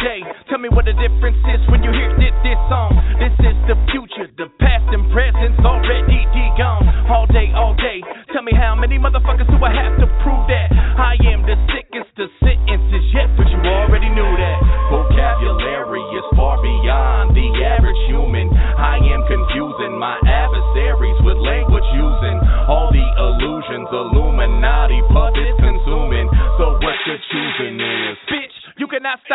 Day. 0.00 0.20
Tell 0.48 0.58
me 0.58 0.68
what 0.72 0.84
the 0.88 0.96
difference 0.96 1.40
is 1.52 1.60
when 1.68 1.84
you 1.84 1.92
hear 1.92 2.10
this, 2.16 2.32
this 2.42 2.60
song. 2.72 2.96
This 3.20 3.34
is 3.44 3.56
the 3.68 3.76
future, 3.92 4.28
the 4.36 4.48
past 4.58 4.88
and 4.92 5.04
present's 5.12 5.60
already 5.60 6.20
gone. 6.56 6.84
All 7.08 7.26
day, 7.28 7.52
all 7.56 7.74
day. 7.76 8.00
Tell 8.32 8.42
me 8.42 8.52
how 8.52 8.74
many 8.74 8.98
motherfuckers 8.98 9.48
do 9.48 9.56
I 9.60 9.72
have 9.72 9.96
to 10.00 10.06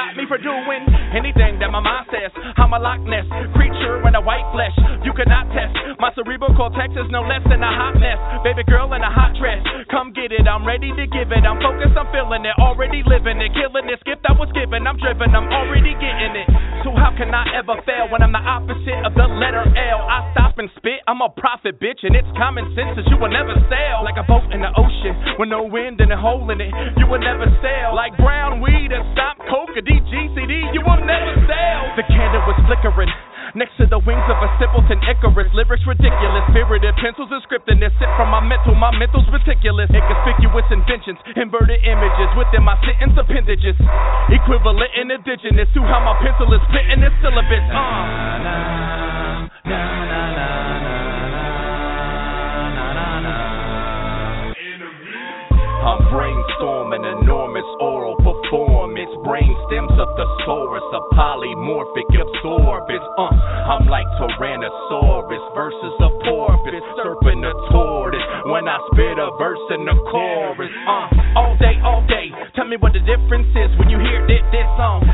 stop 0.05 0.17
me 0.17 0.25
from 0.29 0.41
doing 0.41 0.85
anything 1.17 1.57
that 1.57 1.71
my 1.71 1.79
mind 1.81 2.05
says. 2.13 2.29
I'm 2.57 2.73
a 2.73 2.79
Loch 2.79 3.01
Ness 3.09 3.25
creature 3.57 4.05
in 4.05 4.13
a 4.13 4.21
white 4.21 4.45
flesh. 4.53 4.75
You 5.01 5.13
cannot 5.13 5.49
test 5.49 5.73
my 5.97 6.13
cerebral 6.13 6.53
cortex 6.53 6.93
is 6.93 7.09
no 7.09 7.21
less 7.25 7.41
than 7.49 7.63
a 7.63 7.71
hot 7.71 7.97
mess. 7.97 8.19
Baby 8.43 8.63
girl 8.69 8.91
in 8.93 9.01
a 9.01 9.09
hot 9.09 9.33
dress, 9.39 9.61
get 10.15 10.31
it. 10.31 10.47
I'm 10.47 10.63
ready 10.63 10.95
to 10.95 11.05
give 11.11 11.29
it. 11.29 11.43
I'm 11.43 11.59
focused, 11.59 11.93
I'm 11.99 12.07
feeling 12.15 12.47
it. 12.47 12.55
Already 12.55 13.03
living 13.03 13.37
it, 13.43 13.51
killing 13.51 13.85
this 13.85 13.99
gift 14.07 14.23
I 14.23 14.33
was 14.33 14.47
given. 14.55 14.87
I'm 14.87 14.95
driven, 14.97 15.35
I'm 15.35 15.51
already 15.51 15.91
getting 15.99 16.33
it. 16.39 16.47
So 16.87 16.95
how 16.95 17.11
can 17.13 17.35
I 17.35 17.43
ever 17.59 17.75
fail 17.83 18.07
when 18.09 18.23
I'm 18.23 18.31
the 18.31 18.41
opposite 18.41 18.99
of 19.03 19.11
the 19.13 19.27
letter 19.27 19.67
L? 19.67 20.01
I 20.07 20.31
stop 20.31 20.55
and 20.57 20.71
spit. 20.79 21.03
I'm 21.05 21.19
a 21.19 21.29
prophet, 21.29 21.77
bitch, 21.83 22.07
and 22.07 22.15
it's 22.15 22.29
common 22.39 22.63
sense 22.73 22.95
that 22.95 23.05
you 23.11 23.19
will 23.19 23.31
never 23.31 23.53
sail 23.67 24.07
like 24.07 24.15
a 24.15 24.25
boat 24.25 24.47
in 24.55 24.63
the 24.63 24.71
ocean 24.79 25.13
with 25.35 25.51
no 25.51 25.67
wind 25.67 25.99
and 25.99 26.09
a 26.09 26.17
hole 26.17 26.47
in 26.47 26.63
it. 26.63 26.71
You 26.95 27.05
will 27.11 27.21
never 27.21 27.45
sail 27.59 27.91
like 27.91 28.15
brown 28.15 28.63
weed 28.63 28.95
and 28.95 29.03
stop 29.11 29.35
coke, 29.51 29.75
a 29.75 29.83
DGCD, 29.83 30.71
you 30.71 30.81
will 30.81 31.03
never 31.03 31.35
sail. 31.43 31.81
The 31.99 32.07
candle 32.07 32.41
was 32.47 32.57
flickering. 32.63 33.11
Next 33.55 33.71
to 33.79 33.87
the 33.87 34.03
wings 34.03 34.27
of 34.27 34.35
a 34.43 34.51
simpleton 34.59 34.99
Icarus, 35.07 35.47
lyrics 35.55 35.87
ridiculous, 35.87 36.43
spirited 36.51 36.91
pencils 36.99 37.31
and 37.31 37.39
scripting 37.47 37.79
that 37.79 37.95
sit 37.95 38.11
from 38.19 38.27
my 38.27 38.43
mental, 38.43 38.75
my 38.75 38.91
mental's 38.91 39.23
meticulous, 39.31 39.87
inconspicuous 39.95 40.67
inventions, 40.75 41.15
inverted 41.39 41.79
images 41.87 42.27
within 42.35 42.67
my 42.67 42.75
sentence 42.83 43.15
appendages, 43.15 43.79
equivalent 44.27 44.91
and 44.99 45.07
indigenous 45.07 45.71
to 45.71 45.79
how 45.87 46.03
my 46.03 46.19
pencil 46.19 46.51
is 46.51 46.59
spitting 46.67 46.99
this 46.99 47.15
syllabus. 47.23 47.63
Uh. 47.71 47.79
Na, 49.71 49.79
na, 50.03 50.19
na, 50.35 50.47
I'm 55.79 55.99
brainstorming. 56.11 56.74
Brain 59.25 59.49
stems 59.65 59.89
of 59.97 60.09
thesaurus, 60.13 60.85
a 60.93 61.01
polymorphic 61.17 62.05
absorbance. 62.13 63.05
Uh, 63.17 63.33
I'm 63.73 63.89
like 63.89 64.05
Tyrannosaurus 64.21 65.45
versus 65.57 65.95
a 65.97 66.09
porpoise, 66.29 66.85
serpent 67.01 67.41
a 67.41 67.53
tortoise. 67.73 68.21
When 68.45 68.69
I 68.69 68.77
spit 68.93 69.17
a 69.17 69.33
verse 69.41 69.65
in 69.73 69.85
the 69.85 69.97
chorus, 70.13 70.69
uh, 70.85 71.09
all 71.41 71.57
day, 71.57 71.73
all 71.81 72.05
day. 72.05 72.29
Tell 72.53 72.67
me 72.69 72.77
what 72.77 72.93
the 72.93 73.01
difference 73.01 73.49
is 73.57 73.73
when 73.81 73.89
you 73.89 73.97
hear 73.97 74.21
this, 74.29 74.45
this 74.53 74.69
song. 74.77 75.04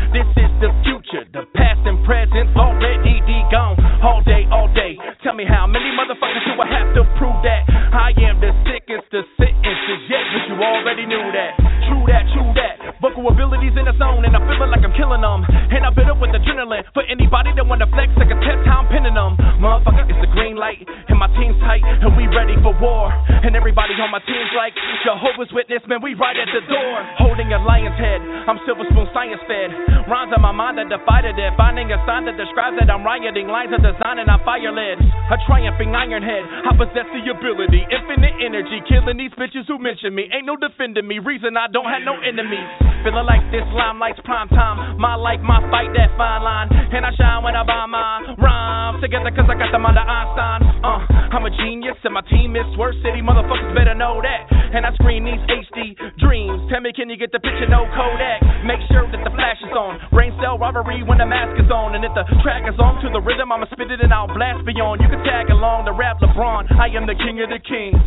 That 32.31 32.39
describes 32.39 32.79
that 32.79 32.87
I'm 32.87 33.03
rioting. 33.03 33.51
Lines 33.51 33.75
are 33.75 33.83
designed 33.83 34.23
and 34.23 34.31
I'm 34.31 34.39
fire 34.47 34.71
led. 34.71 34.99
A 35.03 35.37
triumphing 35.47 35.91
iron 35.91 36.23
head. 36.23 36.43
I 36.47 36.71
possess 36.79 37.07
the 37.11 37.21
ability. 37.27 37.83
Infinite 37.91 38.35
energy. 38.39 38.79
Killing 38.87 39.19
these 39.19 39.35
bitches 39.35 39.67
who 39.67 39.75
mention 39.79 40.15
me. 40.15 40.31
Ain't 40.31 40.47
no 40.47 40.55
defending 40.55 41.07
me. 41.07 41.19
Reason 41.19 41.55
I 41.59 41.67
don't 41.67 41.87
have 41.91 42.03
no 42.07 42.15
enemies. 42.23 42.67
Feeling 43.03 43.27
like 43.27 43.43
this 43.51 43.67
limelight's 43.75 44.23
prime 44.23 44.47
time. 44.47 44.95
My 44.95 45.15
life, 45.19 45.43
my 45.43 45.59
fight, 45.67 45.91
that 45.97 46.15
fine 46.15 46.43
line. 46.43 46.67
And 46.71 47.03
I 47.03 47.11
shine 47.19 47.43
when 47.43 47.55
I 47.55 47.63
buy 47.67 47.83
my 47.89 48.35
rhymes 48.39 49.03
together 49.03 49.31
cause 49.35 49.47
I 49.51 49.55
got 49.59 49.71
them 49.75 49.83
under 49.83 50.03
Einstein. 50.03 50.59
Uh, 50.85 51.10
I'm 51.31 51.47
a 51.47 51.53
genius 51.63 51.95
and 52.03 52.11
my 52.11 52.21
team 52.27 52.59
is 52.59 52.67
Swerve 52.75 52.99
City. 52.99 53.23
Motherfuckers 53.23 53.71
better 53.71 53.95
know 53.95 54.19
that. 54.19 54.51
And 54.51 54.83
I 54.83 54.91
screen 54.99 55.23
these 55.23 55.39
HD 55.47 55.95
dreams. 56.19 56.67
Tell 56.67 56.83
me, 56.83 56.91
can 56.91 57.07
you 57.07 57.15
get 57.15 57.31
the 57.31 57.39
picture? 57.39 57.71
No 57.71 57.87
Kodak. 57.95 58.43
Make 58.67 58.83
sure 58.91 59.07
that 59.07 59.23
the 59.23 59.31
flash 59.31 59.55
is 59.63 59.71
on. 59.71 59.95
Brain 60.11 60.35
cell 60.43 60.59
robbery 60.59 61.07
when 61.07 61.23
the 61.23 61.25
mask 61.25 61.55
is 61.55 61.71
on. 61.71 61.95
And 61.95 62.03
if 62.03 62.11
the 62.19 62.27
track 62.43 62.67
is 62.67 62.75
on 62.83 62.99
to 62.99 63.07
the 63.15 63.23
rhythm, 63.23 63.47
I'ma 63.47 63.71
spit 63.71 63.95
it 63.95 64.03
and 64.03 64.11
I'll 64.11 64.27
blast 64.27 64.67
beyond. 64.67 64.99
You 64.99 65.07
can 65.07 65.23
tag 65.23 65.47
along 65.47 65.87
the 65.87 65.95
rap 65.95 66.19
LeBron. 66.19 66.67
I 66.75 66.91
am 66.99 67.07
the 67.07 67.15
king 67.15 67.39
of 67.39 67.47
the 67.47 67.63
kings. 67.63 68.03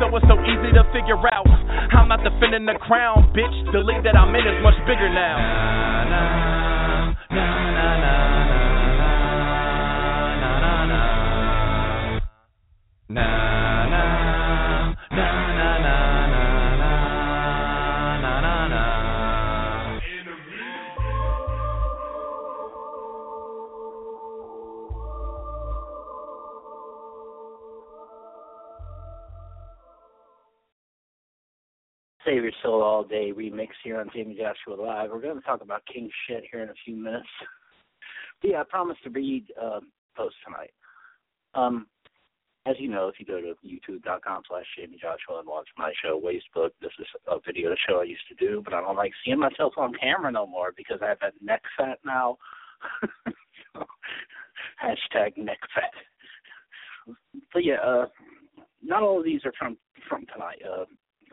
So 0.00 0.08
it's 0.16 0.24
so 0.24 0.40
easy 0.48 0.72
to 0.72 0.88
figure 0.88 1.20
out. 1.20 1.48
I'm 1.92 2.08
not 2.08 2.24
defending 2.24 2.64
the 2.64 2.80
crown, 2.80 3.28
bitch. 3.36 3.56
The 3.76 3.84
league 3.84 4.08
that 4.08 4.16
I'm 4.16 4.32
in 4.32 4.40
is 4.40 4.58
much 4.64 4.80
bigger 4.88 5.12
now. 5.12 5.36
Na, 6.08 6.20
na, 7.28 7.44
na, 8.00 8.73
na, 13.08 13.86
na, 13.86 14.94
na, 15.10 15.48
na, 15.48 15.78
na, 15.78 15.88
na. 15.88 16.44
Save 32.24 32.42
Your 32.42 32.52
Soul 32.62 32.82
All 32.82 33.04
Day 33.04 33.32
remix 33.36 33.68
here 33.82 34.00
on 34.00 34.08
Jayme 34.08 34.34
Joshua 34.34 34.82
Live. 34.82 35.10
We're 35.10 35.20
going 35.20 35.36
to 35.36 35.42
talk 35.42 35.60
about 35.60 35.82
King 35.92 36.08
Shit 36.26 36.44
here 36.50 36.62
in 36.62 36.70
a 36.70 36.74
few 36.84 36.96
minutes. 36.96 37.28
Yeah, 38.42 38.60
I 38.60 38.64
promised 38.68 39.02
to 39.04 39.10
read 39.10 39.46
uh, 39.58 39.80
post 40.14 40.34
tonight. 40.44 40.72
Um, 41.54 41.86
as 42.66 42.76
you 42.78 42.88
know, 42.88 43.08
if 43.08 43.16
you 43.18 43.26
go 43.26 43.40
to 43.40 43.54
youtube.com 43.64 44.42
slash 44.48 44.64
Jayme 44.78 44.98
Joshua 44.98 45.40
and 45.40 45.48
watch 45.48 45.68
my 45.76 45.92
show, 46.02 46.20
Wastebook, 46.20 46.70
this 46.80 46.92
is 46.98 47.06
a 47.28 47.36
video 47.44 47.74
show 47.86 48.00
I 48.00 48.04
used 48.04 48.26
to 48.28 48.34
do, 48.34 48.62
but 48.64 48.72
I 48.72 48.80
don't 48.80 48.96
like 48.96 49.12
seeing 49.24 49.38
myself 49.38 49.74
on 49.76 49.92
camera 50.00 50.32
no 50.32 50.46
more 50.46 50.72
because 50.76 50.98
I 51.02 51.08
have 51.08 51.20
that 51.20 51.34
neck 51.42 51.62
fat 51.76 51.98
now. 52.04 52.38
Hashtag 54.82 55.36
neck 55.36 55.58
fat. 55.74 57.14
But 57.52 57.64
yeah, 57.64 57.80
uh, 57.84 58.06
not 58.82 59.02
all 59.02 59.18
of 59.18 59.24
these 59.24 59.44
are 59.44 59.52
from 59.58 59.76
from 60.08 60.24
tonight. 60.32 60.62
Uh, 60.64 60.84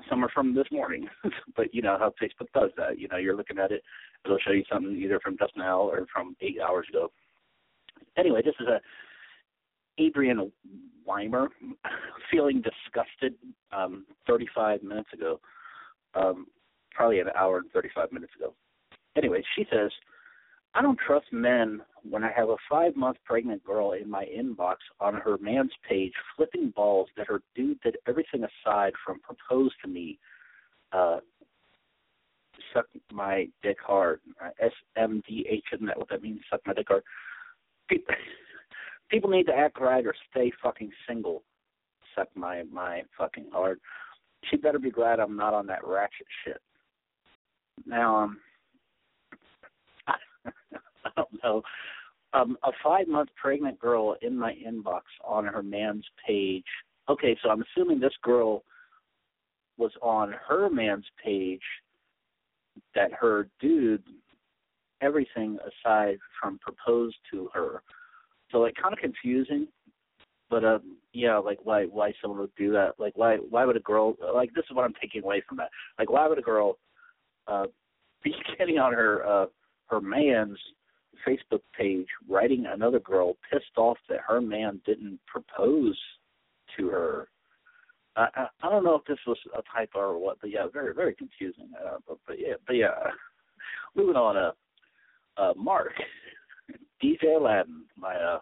some 0.09 0.23
are 0.25 0.29
from 0.29 0.53
this 0.53 0.67
morning, 0.71 1.07
but 1.55 1.73
you 1.73 1.81
know 1.81 1.97
how 1.97 2.13
Facebook 2.21 2.47
does 2.53 2.71
that. 2.77 2.99
You 2.99 3.07
know, 3.07 3.17
you're 3.17 3.35
looking 3.35 3.57
at 3.57 3.71
it, 3.71 3.83
it'll 4.25 4.39
show 4.39 4.51
you 4.51 4.63
something 4.71 4.95
either 4.95 5.19
from 5.19 5.37
just 5.37 5.55
now 5.55 5.81
or 5.81 6.05
from 6.13 6.35
eight 6.41 6.57
hours 6.59 6.87
ago. 6.89 7.11
Anyway, 8.17 8.41
this 8.43 8.55
is 8.59 8.67
a 8.67 8.81
Adrian 9.97 10.51
Weimer 11.05 11.49
feeling 12.31 12.61
disgusted 12.61 13.35
um, 13.71 14.05
35 14.27 14.83
minutes 14.83 15.09
ago, 15.13 15.39
um, 16.15 16.47
probably 16.91 17.19
an 17.19 17.27
hour 17.37 17.57
and 17.57 17.71
35 17.71 18.11
minutes 18.11 18.33
ago. 18.35 18.53
Anyway, 19.15 19.43
she 19.55 19.65
says, 19.71 19.91
I 20.73 20.81
don't 20.81 20.99
trust 21.05 21.25
men 21.31 21.81
when 22.09 22.23
I 22.23 22.31
have 22.35 22.49
a 22.49 22.55
five 22.69 22.95
month 22.95 23.17
pregnant 23.25 23.63
girl 23.63 23.91
in 23.91 24.09
my 24.09 24.25
inbox 24.25 24.75
on 24.99 25.15
her 25.15 25.37
man's 25.39 25.71
page 25.87 26.13
flipping 26.35 26.71
balls 26.75 27.09
that 27.17 27.27
her 27.27 27.41
dude 27.55 27.81
did 27.81 27.97
everything 28.07 28.43
aside 28.43 28.93
from 29.05 29.19
propose 29.19 29.71
to 29.83 29.89
me. 29.89 30.17
Uh, 30.93 31.17
suck 32.73 32.85
my 33.11 33.47
dick 33.63 33.77
hard. 33.85 34.21
S 34.61 34.71
M 34.95 35.21
D 35.27 35.45
H, 35.49 35.65
isn't 35.73 35.85
that 35.85 35.97
what 35.97 36.09
that 36.09 36.21
means? 36.21 36.39
Suck 36.49 36.61
my 36.65 36.73
dick 36.73 36.87
hard. 36.87 37.03
People 39.11 39.29
need 39.29 39.45
to 39.47 39.53
act 39.53 39.79
right 39.79 40.05
or 40.05 40.15
stay 40.31 40.51
fucking 40.63 40.89
single. 41.07 41.43
Suck 42.15 42.29
my 42.33 42.63
my 42.71 43.03
fucking 43.17 43.49
heart. 43.51 43.79
She 44.49 44.57
better 44.57 44.79
be 44.79 44.89
glad 44.89 45.19
I'm 45.19 45.37
not 45.37 45.53
on 45.53 45.67
that 45.67 45.85
ratchet 45.85 46.25
shit. 46.43 46.61
Now, 47.85 48.15
um, 48.15 48.37
I 50.07 51.09
don't 51.15 51.43
know. 51.43 51.61
Um, 52.33 52.57
a 52.63 52.71
five 52.83 53.07
month 53.07 53.29
pregnant 53.39 53.77
girl 53.79 54.15
in 54.21 54.37
my 54.37 54.53
inbox 54.53 55.01
on 55.23 55.45
her 55.45 55.61
man's 55.61 56.05
page. 56.25 56.63
Okay, 57.09 57.37
so 57.43 57.49
I'm 57.49 57.63
assuming 57.75 57.99
this 57.99 58.13
girl 58.23 58.63
was 59.77 59.91
on 60.01 60.33
her 60.47 60.69
man's 60.69 61.05
page 61.23 61.61
that 62.95 63.11
her 63.11 63.49
dude 63.59 64.03
everything 65.01 65.57
aside 65.59 66.17
from 66.39 66.59
proposed 66.59 67.17
to 67.31 67.49
her. 67.53 67.81
So 68.51 68.59
like 68.59 68.75
kind 68.81 68.93
of 68.93 68.99
confusing. 68.99 69.67
But 70.49 70.65
um 70.65 70.97
yeah, 71.13 71.37
like 71.37 71.59
why 71.63 71.85
why 71.85 72.13
someone 72.21 72.39
would 72.39 72.55
do 72.57 72.71
that? 72.73 72.93
Like 72.99 73.13
why 73.15 73.37
why 73.37 73.65
would 73.65 73.77
a 73.77 73.81
girl 73.81 74.15
like 74.33 74.53
this 74.53 74.65
is 74.69 74.75
what 74.75 74.83
I'm 74.83 74.93
taking 75.01 75.23
away 75.23 75.41
from 75.47 75.57
that. 75.57 75.69
Like 75.97 76.09
why 76.09 76.27
would 76.27 76.37
a 76.39 76.43
girl 76.43 76.77
uh 77.47 77.65
be 78.23 78.33
getting 78.57 78.77
on 78.77 78.93
her 78.93 79.25
uh 79.25 79.45
her 79.87 80.01
man's 80.01 80.57
Facebook 81.27 81.61
page 81.77 82.07
writing 82.29 82.65
another 82.67 82.99
girl 82.99 83.37
pissed 83.51 83.77
off 83.77 83.97
that 84.09 84.19
her 84.27 84.41
man 84.41 84.81
didn't 84.85 85.19
propose 85.27 85.97
to 86.77 86.87
her. 86.87 87.27
I, 88.15 88.27
I 88.35 88.47
I 88.63 88.69
don't 88.69 88.83
know 88.83 88.95
if 88.95 89.05
this 89.05 89.19
was 89.25 89.37
a 89.57 89.61
typo 89.73 89.99
or 89.99 90.17
what, 90.17 90.37
but 90.41 90.49
yeah, 90.49 90.67
very 90.71 90.93
very 90.93 91.15
confusing. 91.15 91.69
Uh, 91.85 91.97
but 92.07 92.17
but 92.27 92.39
yeah, 92.39 92.53
but 92.67 92.75
yeah. 92.75 92.89
Moving 93.95 94.15
on, 94.15 94.37
uh, 94.37 94.51
uh, 95.35 95.53
Mark, 95.57 95.91
DJ 97.03 97.37
Aladdin, 97.37 97.83
my 97.97 98.15
uh, 98.15 98.39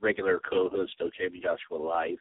regular 0.00 0.40
co-host 0.48 0.94
of 1.00 1.08
Jayme 1.08 1.42
Joshua 1.42 1.82
Live. 1.82 2.18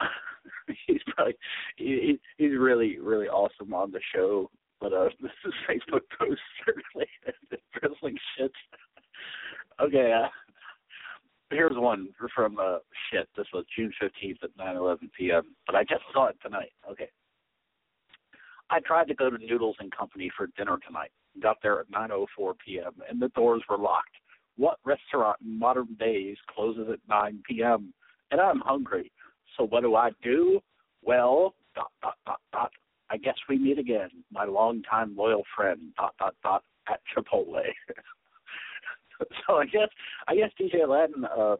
he's 0.86 1.00
probably 1.08 1.34
he, 1.76 2.18
he's 2.36 2.52
really 2.56 2.98
really 2.98 3.28
awesome 3.28 3.74
on 3.74 3.90
the 3.90 4.00
show. 4.14 4.50
But 4.80 4.92
uh, 4.92 5.08
this 5.22 5.30
is 5.44 5.54
Facebook 5.68 6.02
post 6.18 6.40
certainly 6.64 7.08
wrestling 7.82 8.16
shit. 8.36 8.52
okay, 9.80 10.12
uh, 10.12 10.28
here's 11.50 11.76
one 11.76 12.08
from 12.34 12.58
uh, 12.60 12.78
shit. 13.10 13.28
This 13.36 13.46
was 13.52 13.64
June 13.76 13.92
fifteenth 14.00 14.38
at 14.42 14.50
nine 14.56 14.76
eleven 14.76 15.10
p.m. 15.16 15.54
But 15.66 15.76
I 15.76 15.82
just 15.82 16.04
saw 16.12 16.28
it 16.28 16.36
tonight. 16.42 16.72
Okay. 16.90 17.08
I 18.70 18.80
tried 18.80 19.08
to 19.08 19.14
go 19.14 19.30
to 19.30 19.38
Noodles 19.38 19.76
and 19.80 19.90
Company 19.90 20.30
for 20.36 20.48
dinner 20.58 20.78
tonight. 20.86 21.10
Got 21.42 21.56
there 21.62 21.80
at 21.80 21.90
9:04 21.90 22.52
p.m. 22.64 22.92
and 23.08 23.20
the 23.20 23.28
doors 23.28 23.62
were 23.68 23.78
locked. 23.78 24.14
What 24.58 24.78
restaurant 24.84 25.38
in 25.40 25.56
modern 25.56 25.96
days 25.98 26.36
closes 26.54 26.88
at 26.92 26.98
9 27.08 27.42
p.m. 27.48 27.94
and 28.32 28.40
I'm 28.40 28.60
hungry? 28.60 29.12
So 29.56 29.64
what 29.64 29.82
do 29.82 29.94
I 29.94 30.10
do? 30.22 30.60
Well, 31.02 31.54
dot 31.76 31.92
dot 32.02 32.16
dot 32.26 32.40
dot. 32.52 32.72
I 33.08 33.16
guess 33.16 33.36
we 33.48 33.56
meet 33.56 33.78
again, 33.78 34.10
my 34.32 34.44
longtime 34.44 35.16
loyal 35.16 35.44
friend. 35.56 35.92
Dot 35.96 36.14
dot 36.18 36.34
dot 36.42 36.64
at 36.88 37.00
Chipotle. 37.16 37.62
so 39.46 39.54
I 39.54 39.64
guess 39.66 39.88
I 40.26 40.34
guess 40.34 40.50
DJ 40.60 40.84
Aladdin, 40.84 41.24
uh, 41.24 41.56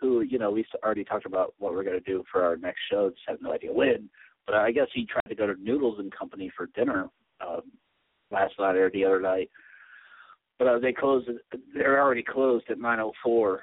who 0.00 0.22
you 0.22 0.38
know 0.38 0.50
we 0.50 0.64
already 0.82 1.04
talked 1.04 1.26
about 1.26 1.54
what 1.58 1.74
we're 1.74 1.84
going 1.84 2.02
to 2.02 2.10
do 2.10 2.24
for 2.32 2.42
our 2.42 2.56
next 2.56 2.80
show. 2.90 3.10
Just 3.10 3.22
have 3.28 3.42
no 3.42 3.52
idea 3.52 3.72
when, 3.72 4.08
but 4.46 4.54
I 4.54 4.72
guess 4.72 4.88
he 4.94 5.06
tried 5.06 5.28
to 5.28 5.34
go 5.34 5.46
to 5.46 5.62
Noodles 5.62 5.98
and 5.98 6.10
Company 6.10 6.50
for 6.56 6.68
dinner 6.74 7.08
um, 7.46 7.62
last 8.30 8.54
night 8.58 8.76
or 8.76 8.90
the 8.90 9.04
other 9.04 9.20
night. 9.20 9.50
But 10.60 10.68
uh, 10.68 10.78
they 10.78 10.92
closed. 10.92 11.28
They're 11.72 12.00
already 12.00 12.22
closed 12.22 12.66
at 12.68 12.78
9:04, 12.78 13.58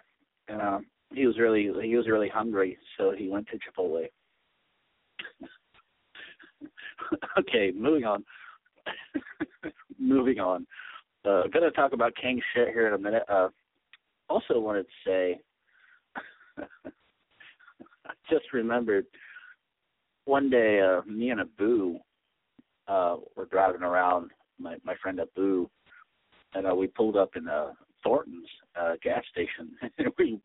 and 0.48 0.62
um, 0.62 0.86
he 1.14 1.28
was 1.28 1.38
really 1.38 1.70
he 1.84 1.96
was 1.96 2.08
really 2.08 2.28
hungry, 2.28 2.76
so 2.98 3.14
he 3.16 3.30
went 3.30 3.48
to 3.50 3.60
Chipotle. 3.60 4.08
okay, 7.40 7.72
moving 7.76 8.04
on. 8.04 8.26
moving 10.00 10.40
on. 10.40 10.66
Uh, 11.24 11.44
I'm 11.44 11.52
to 11.52 11.72
talk 11.72 11.94
about 11.94 12.16
King 12.20 12.42
shit 12.56 12.70
here 12.70 12.88
in 12.88 12.94
a 12.94 12.98
minute. 12.98 13.24
Uh, 13.30 13.50
also 14.28 14.60
wanted 14.60 14.84
to 14.84 14.90
say, 15.06 15.40
I 16.58 16.64
just 18.30 18.54
remembered 18.54 19.06
one 20.26 20.50
day 20.50 20.82
uh, 20.82 21.02
me 21.06 21.30
and 21.30 21.42
Abu 21.42 22.00
uh, 22.88 23.18
were 23.36 23.46
driving 23.46 23.84
around, 23.84 24.32
my, 24.58 24.78
my 24.84 24.96
friend 25.02 25.20
Abu, 25.20 25.70
and 26.54 26.68
uh, 26.68 26.76
we 26.76 26.88
pulled 26.88 27.16
up 27.16 27.36
in 27.36 27.48
uh, 27.48 27.72
Thornton's 28.04 28.48
uh, 28.80 28.94
gas 29.04 29.24
station, 29.32 29.72
and 29.98 30.08
we 30.18 30.40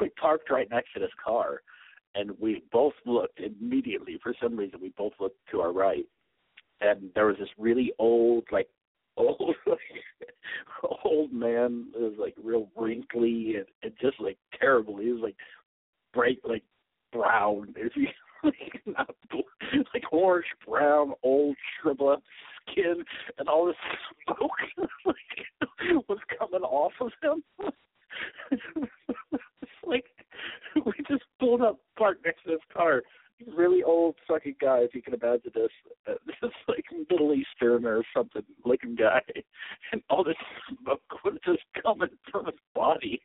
we 0.00 0.08
parked 0.20 0.50
right 0.50 0.68
next 0.70 0.92
to 0.94 1.00
this 1.00 1.10
car, 1.22 1.62
and 2.14 2.30
we 2.40 2.62
both 2.72 2.94
looked 3.06 3.40
immediately. 3.40 4.18
For 4.22 4.34
some 4.42 4.56
reason, 4.56 4.80
we 4.80 4.92
both 4.96 5.12
looked 5.20 5.38
to 5.50 5.60
our 5.60 5.72
right, 5.72 6.06
and 6.80 7.10
there 7.14 7.26
was 7.26 7.36
this 7.38 7.48
really 7.58 7.92
old, 7.98 8.44
like 8.52 8.68
old 9.16 9.54
old 11.04 11.32
man 11.32 11.86
is 11.98 12.12
like 12.18 12.34
real 12.42 12.68
wrinkly 12.76 13.56
and, 13.56 13.66
and 13.82 13.92
just 14.00 14.20
like 14.20 14.38
terrible. 14.58 14.96
He 14.98 15.10
was 15.10 15.22
like 15.22 15.36
bright 16.14 16.38
like 16.44 16.64
brown. 17.12 17.74
Is 17.76 17.90
he 17.94 18.08
like 18.44 18.82
not 18.86 19.14
like 19.92 20.12
orange 20.12 20.46
brown 20.66 21.12
old 21.22 21.56
shriveled 21.80 22.22
skin 22.62 23.04
and 23.38 23.48
all 23.48 23.66
this 23.66 23.76
smoke 24.24 24.88
like 25.04 25.16
was 26.08 26.18
coming 26.38 26.62
off 26.62 26.92
of 27.00 27.10
him. 27.22 27.42
it's 28.50 28.62
like 29.86 30.04
we 30.84 30.92
just 31.08 31.24
pulled 31.38 31.62
up 31.62 31.78
parked 31.96 32.24
next 32.24 32.44
to 32.44 32.52
his 32.52 32.60
car 32.72 33.02
really 33.54 33.82
old 33.82 34.16
fucking 34.28 34.56
guy, 34.60 34.78
if 34.78 34.94
you 34.94 35.02
can 35.02 35.14
imagine 35.14 35.52
this, 35.54 35.70
uh, 36.08 36.14
this 36.42 36.50
like 36.68 36.84
Middle 37.10 37.34
Eastern 37.34 37.84
or 37.84 38.02
something 38.14 38.42
looking 38.64 38.94
guy, 38.94 39.22
and 39.92 40.02
all 40.10 40.24
this 40.24 40.36
smoke 40.68 41.00
was 41.24 41.38
just 41.44 41.62
coming 41.82 42.10
from 42.30 42.46
his 42.46 42.54
body. 42.74 43.20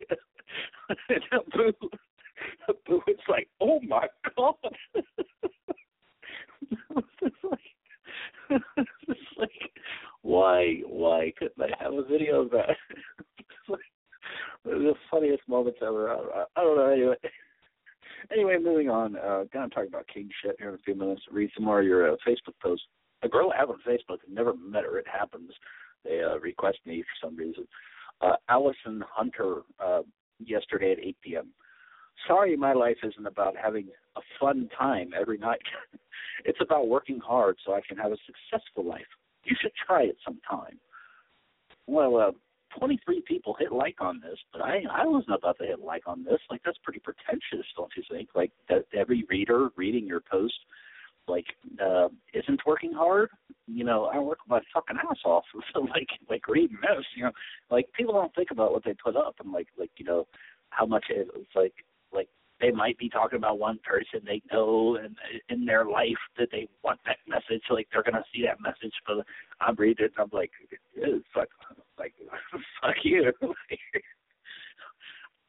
and 1.10 1.22
Abu, 1.32 1.72
Abu 2.70 3.02
was 3.08 3.18
like, 3.30 3.50
"Oh 3.60 3.80
my 3.82 4.08
god!" 4.36 4.56
it's 7.22 7.44
like, 7.44 7.60
it's 8.50 9.20
like, 9.38 9.50
why, 10.22 10.82
why 10.88 11.34
couldn't 11.38 11.62
I 11.62 11.84
have 11.84 11.94
a 11.94 12.04
video 12.04 12.42
of 12.42 12.52
that? 12.52 12.70
like 13.70 13.80
the 14.64 14.94
funniest 15.12 15.44
moments 15.48 15.80
ever. 15.82 16.12
I, 16.12 16.46
I 16.56 16.62
don't 16.62 16.78
know. 16.78 16.92
Anyway. 16.92 17.16
Anyway, 18.32 18.58
moving 18.62 18.90
on. 18.90 19.16
Uh, 19.18 19.44
gonna 19.54 19.70
talk 19.70 19.88
about 19.88 20.08
king 20.12 20.30
shit 20.42 20.56
here 20.58 20.70
in 20.70 20.76
a 20.76 20.80
few 20.80 20.96
minutes. 20.96 21.22
Read 21.32 21.52
some 21.56 21.66
more 21.66 21.82
of 21.82 21.86
your 21.86 22.12
uh, 22.12 22.16
Facebook 22.28 22.56
posts. 22.62 22.86
A 23.24 23.30
girl 23.30 23.52
I 23.52 23.58
have 23.58 23.70
on 23.70 23.80
Facebook, 23.88 24.20
I've 24.24 24.34
never 24.34 24.54
met 24.56 24.84
her. 24.84 24.98
It 24.98 25.06
happens. 25.08 25.52
They 26.04 26.22
uh, 26.22 26.40
request 26.40 26.80
me 26.86 27.02
for 27.04 27.28
some 27.28 27.36
reason. 27.36 27.68
Uh, 28.22 28.36
Allison 28.50 29.04
Hunter, 29.10 29.62
uh, 29.84 30.02
yesterday 30.40 30.92
at 30.92 31.00
8 31.00 31.18
p.m. 31.24 31.48
Sorry, 32.28 32.56
my 32.56 32.74
life 32.74 32.98
isn't 33.04 33.26
about 33.26 33.56
having 33.62 33.88
a 34.16 34.22
fun 34.40 34.70
time 34.78 35.12
every 35.20 35.38
night. 35.38 35.62
it's 36.46 36.60
about 36.62 36.88
working 36.88 37.20
hard 37.20 37.58
so 37.66 37.74
I 37.74 37.82
can 37.88 37.98
have 37.98 38.12
a 38.12 38.18
successful 38.26 38.86
life. 38.86 39.06
You 39.44 39.56
should 39.62 39.74
try 39.86 40.04
it 40.04 40.18
sometime. 40.24 40.80
Well, 41.88 42.18
uh, 42.18 42.32
23 42.78 43.24
people 43.28 43.56
hit 43.60 43.72
like 43.72 44.02
on 44.02 44.20
this, 44.22 44.38
but 44.52 44.62
I 44.62 44.84
I 44.92 45.06
wasn't 45.06 45.36
about 45.36 45.58
to 45.60 45.66
hit 45.66 45.80
like 45.80 46.08
on 46.08 46.24
this. 46.24 46.40
Like 46.50 46.62
that's 46.66 46.78
pretty 46.84 47.00
pretentious, 47.00 47.66
don't 47.76 47.92
you 47.96 48.04
think? 48.10 48.30
Like 48.36 48.52
that 48.70 48.86
every 48.94 49.26
reader 49.30 49.70
reading 49.76 50.06
your 50.06 50.22
post 50.22 50.56
like 51.28 51.46
uh 51.84 52.10
isn't 52.34 52.62
working 52.66 52.94
hard. 52.94 53.30
You 53.68 53.84
know, 53.84 54.06
I 54.06 54.20
work 54.20 54.40
my 54.48 54.62
fucking 54.74 54.98
ass 54.98 55.18
off. 55.26 55.46
So 55.74 55.82
like 55.82 56.08
like 56.30 56.48
reading 56.48 56.78
this, 56.82 57.06
you 57.16 57.24
know, 57.24 57.32
like 57.70 57.88
people 57.94 58.14
don't 58.14 58.34
think 58.36 58.52
about 58.52 58.72
what 58.72 58.84
they 58.84 58.94
put 58.94 59.16
up 59.16 59.36
and 59.44 59.52
like 59.52 59.68
like 59.78 59.92
you 59.98 60.06
know 60.06 60.28
how 60.70 60.86
much 60.86 61.06
it, 61.10 61.28
it's 61.36 61.56
like 61.56 61.74
like 62.14 62.30
they 62.62 62.72
might 62.72 62.98
be 62.98 63.10
talking 63.10 63.38
about 63.38 63.60
one 63.60 63.80
person 63.84 64.22
they 64.26 64.42
know 64.52 64.98
and 64.98 65.16
in 65.50 65.66
their 65.66 65.86
life 65.86 66.10
that 66.38 66.48
they 66.52 66.68
want 66.84 67.00
that 67.06 67.18
message 67.28 67.64
like 67.70 67.88
they're 67.92 68.04
gonna 68.04 68.24
see 68.34 68.44
that 68.44 68.62
message 68.62 68.94
but 69.06 69.18
i'm 69.62 69.76
reading 69.76 70.06
it 70.06 70.12
and 70.18 70.24
i'm 70.24 70.38
like 70.38 70.52
fuck 71.34 71.48
like 72.00 72.14
fuck 72.82 72.96
you. 73.04 73.32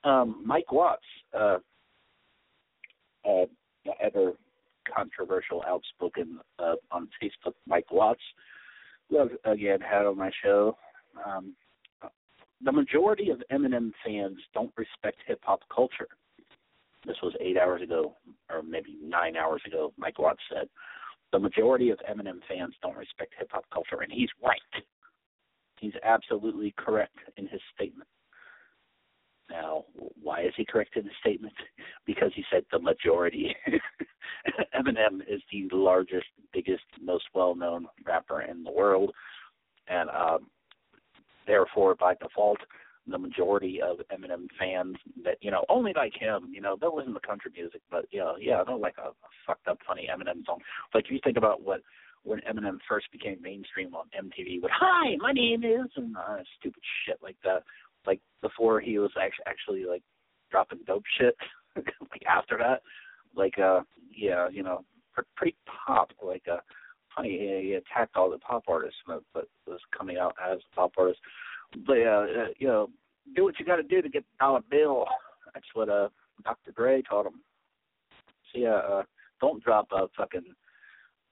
Um 0.05 0.45
mike 0.47 0.71
watts 0.71 1.03
uh 1.37 1.59
uh 3.29 3.47
ever 4.01 4.35
controversial 4.95 5.65
outspoken 5.67 6.39
uh 6.61 6.75
on 6.93 7.09
facebook 7.21 7.55
mike 7.67 7.91
watts. 7.91 8.21
Who 9.11 9.19
i've 9.19 9.53
again 9.53 9.81
had 9.81 10.07
on 10.07 10.17
my 10.17 10.31
show. 10.45 10.77
Um 11.25 11.57
the 12.65 12.73
majority 12.73 13.31
of 13.31 13.43
Eminem 13.53 13.91
fans 14.05 14.39
don't 14.55 14.73
respect 14.77 15.19
hip 15.27 15.41
hop 15.43 15.61
culture 15.75 16.09
this 17.07 17.17
was 17.23 17.35
eight 17.41 17.57
hours 17.57 17.83
ago, 17.83 18.15
or 18.51 18.63
maybe 18.63 18.97
nine 19.03 19.37
hours 19.37 19.63
ago, 19.67 19.93
Mike 19.97 20.19
Watts 20.19 20.43
said, 20.53 20.69
the 21.33 21.39
majority 21.39 21.91
of 21.91 21.99
Eminem 22.11 22.41
fans 22.49 22.75
don't 22.83 22.97
respect 22.97 23.35
hip 23.39 23.49
hop 23.51 23.65
culture, 23.73 24.03
and 24.03 24.13
he's 24.13 24.29
right. 24.43 24.85
He's 25.79 25.93
absolutely 26.05 26.75
correct 26.79 27.19
in 27.37 27.47
his 27.47 27.61
statement. 27.75 28.09
Now, 29.51 29.85
why 30.23 30.43
is 30.43 30.53
he 30.57 30.65
correct 30.65 30.97
in 30.97 31.05
his 31.05 31.13
statement? 31.21 31.55
Because 32.07 32.31
he 32.37 32.45
said 32.53 32.65
the 32.71 32.79
majority. 32.79 33.53
Eminem 34.79 35.23
is 35.29 35.43
the 35.51 35.69
largest, 35.73 36.27
biggest, 36.53 36.85
most 37.03 37.25
well-known 37.35 37.87
rapper 38.07 38.43
in 38.43 38.63
the 38.63 38.71
world, 38.71 39.11
and 39.89 40.09
um, 40.11 40.47
therefore, 41.49 41.97
by 41.97 42.15
default, 42.15 42.59
the 43.09 43.19
majority 43.19 43.81
of 43.81 43.99
Eminem 44.13 44.47
fans 44.59 44.97
that 45.25 45.37
you 45.41 45.51
know 45.51 45.65
only 45.69 45.93
like 45.95 46.15
him. 46.19 46.51
You 46.53 46.61
know, 46.61 46.77
they'll 46.81 46.97
listen 46.97 47.15
to 47.15 47.21
country 47.21 47.53
music, 47.55 47.81
but 47.91 48.07
you 48.11 48.21
know, 48.21 48.35
yeah, 48.41 48.63
they'll 48.67 48.81
like 48.81 48.97
a, 48.99 49.09
a 49.09 49.31
fucked 49.47 49.69
up, 49.69 49.79
funny 49.87 50.09
Eminem 50.13 50.45
song. 50.45 50.59
Like 50.95 51.05
if 51.07 51.11
you 51.11 51.21
think 51.23 51.37
about 51.37 51.63
what 51.63 51.81
when 52.25 52.41
Eminem 52.41 52.79
first 52.89 53.11
became 53.13 53.41
mainstream 53.41 53.95
on 53.95 54.07
MTV 54.19 54.63
with 54.63 54.73
"Hi, 54.75 55.17
my 55.19 55.33
name 55.33 55.65
is" 55.65 55.91
and 55.97 56.17
uh, 56.17 56.39
stupid 56.59 56.83
shit 57.07 57.19
like 57.23 57.37
that. 57.45 57.63
Like 58.07 58.21
before 58.43 58.81
he 58.81 58.99
was 58.99 59.11
actually 59.21 59.45
actually 59.47 59.85
like 59.85 60.03
dropping 60.51 60.81
dope 60.87 61.05
shit. 61.19 61.37
like 61.77 62.23
after 62.29 62.59
that, 62.59 62.83
like 63.37 63.59
uh, 63.59 63.81
yeah, 64.15 64.49
you 64.49 64.63
know, 64.63 64.85
pr- 65.15 65.23
pretty 65.37 65.57
pop. 65.87 66.11
Like 66.23 66.45
uh, 66.51 66.59
funny, 67.15 67.31
he, 67.31 67.69
he 67.69 67.73
attacked 67.75 68.17
all 68.17 68.31
the 68.31 68.39
pop 68.39 68.65
artists, 68.69 68.99
but, 69.07 69.23
but 69.33 69.49
was 69.67 69.81
coming 69.97 70.19
out 70.19 70.35
as 70.45 70.59
a 70.59 70.77
pop 70.77 70.93
artist 70.99 71.21
but 71.87 71.99
uh, 71.99 72.27
uh, 72.27 72.47
you 72.59 72.67
know, 72.67 72.89
do 73.35 73.45
what 73.45 73.59
you 73.59 73.67
got 73.67 73.77
to 73.77 73.83
do 73.83 74.03
to 74.03 74.09
get 74.09 74.25
the 74.25 74.45
dollar 74.45 74.61
bill. 74.71 75.07
That's 75.55 75.67
what 75.75 75.89
uh 75.89 76.09
Dr. 76.45 76.73
Dre 76.73 77.03
taught 77.03 77.27
him. 77.27 77.41
So 78.53 78.61
yeah, 78.61 78.77
uh, 78.77 79.03
don't 79.41 79.63
drop 79.63 79.89
a 79.93 80.07
fucking 80.17 80.45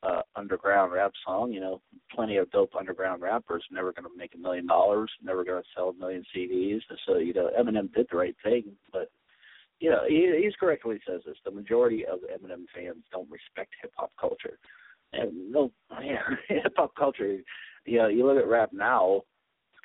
uh 0.03 0.23
underground 0.37 0.93
rap 0.93 1.13
song. 1.27 1.53
You 1.53 1.61
know, 1.61 1.81
plenty 2.15 2.37
of 2.37 2.51
dope 2.51 2.75
underground 2.79 3.23
rappers 3.23 3.65
never 3.71 3.93
going 3.93 4.05
to 4.05 4.17
make 4.17 4.35
a 4.35 4.39
million 4.39 4.67
dollars, 4.67 5.11
never 5.23 5.45
going 5.45 5.63
to 5.63 5.69
sell 5.75 5.91
a 5.91 5.95
million 5.95 6.25
CDs. 6.35 6.81
So 7.07 7.19
you 7.19 7.35
know, 7.35 7.51
Eminem 7.59 7.93
did 7.95 8.07
the 8.11 8.17
right 8.17 8.37
thing, 8.43 8.65
but 8.93 9.11
you 9.81 9.91
know, 9.91 10.03
he, 10.09 10.41
he's 10.43 10.55
correct 10.59 10.85
when 10.85 10.97
he 10.97 11.03
says 11.11 11.23
this. 11.27 11.37
The 11.45 11.51
majority 11.51 12.07
of 12.07 12.21
Eminem 12.21 12.65
fans 12.75 13.05
don't 13.13 13.31
respect 13.31 13.73
hip 13.83 13.93
hop 13.97 14.13
culture, 14.19 14.59
and 15.13 15.53
no, 15.53 15.71
yeah, 16.03 16.23
hip 16.49 16.73
hop 16.77 16.95
culture. 16.97 17.39
You 17.85 17.99
know, 17.99 18.09
you 18.09 18.27
look 18.27 18.39
at 18.39 18.49
rap 18.49 18.71
now 18.73 19.23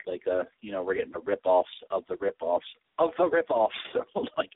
like 0.07 0.21
uh 0.31 0.43
you 0.61 0.71
know 0.71 0.83
we're 0.83 0.95
getting 0.95 1.11
the 1.13 1.19
rip 1.19 1.41
offs 1.45 1.69
of 1.91 2.03
the 2.09 2.15
rip 2.19 2.37
offs 2.41 2.65
of 2.97 3.11
the 3.17 3.27
rip 3.27 3.49
offs 3.49 3.73
so 3.93 4.25
like 4.37 4.49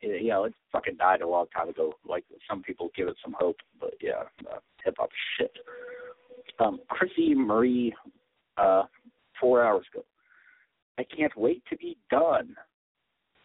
you 0.00 0.28
know 0.28 0.44
it 0.44 0.54
fucking 0.72 0.96
died 0.96 1.22
a 1.22 1.28
long 1.28 1.46
time 1.54 1.68
ago. 1.68 1.92
Like 2.06 2.24
some 2.48 2.62
people 2.62 2.90
give 2.96 3.08
it 3.08 3.16
some 3.22 3.34
hope 3.38 3.56
but 3.80 3.94
yeah 4.00 4.22
uh, 4.50 4.58
hip 4.84 4.94
hop 4.98 5.10
shit. 5.38 5.52
Um 6.60 6.80
chrissy 6.88 7.34
marie 7.34 7.94
uh 8.56 8.84
four 9.40 9.64
hours 9.64 9.86
ago. 9.92 10.04
I 10.98 11.04
can't 11.04 11.36
wait 11.36 11.62
to 11.70 11.76
be 11.76 11.96
done. 12.10 12.56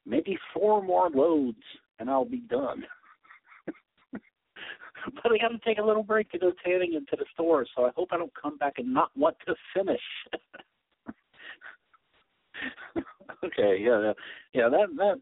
Maybe 0.05 0.37
four 0.53 0.81
more 0.81 1.09
loads 1.09 1.63
and 1.99 2.09
i'll 2.09 2.25
be 2.25 2.41
done. 2.49 2.83
But 5.21 5.33
I 5.33 5.37
got 5.37 5.49
to 5.49 5.59
take 5.65 5.79
a 5.79 5.83
little 5.83 6.03
break 6.03 6.31
to 6.31 6.39
go 6.39 6.53
tanning 6.65 6.93
into 6.93 7.17
the 7.17 7.25
store, 7.33 7.65
so 7.75 7.85
I 7.85 7.91
hope 7.95 8.09
I 8.11 8.17
don't 8.17 8.31
come 8.41 8.57
back 8.57 8.75
and 8.77 8.93
not 8.93 9.11
want 9.17 9.35
to 9.45 9.55
finish. 9.75 10.01
okay, 13.43 13.77
yeah, 13.79 14.13
yeah, 14.53 14.69
that 14.69 14.87
that 14.97 15.19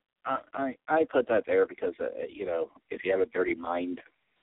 I 0.55 0.75
I 0.87 1.05
put 1.11 1.27
that 1.27 1.43
there 1.45 1.65
because 1.65 1.93
uh, 1.99 2.05
you 2.29 2.45
know 2.45 2.69
if 2.89 3.03
you 3.03 3.11
have 3.11 3.21
a 3.21 3.25
dirty 3.27 3.55
mind, 3.55 3.99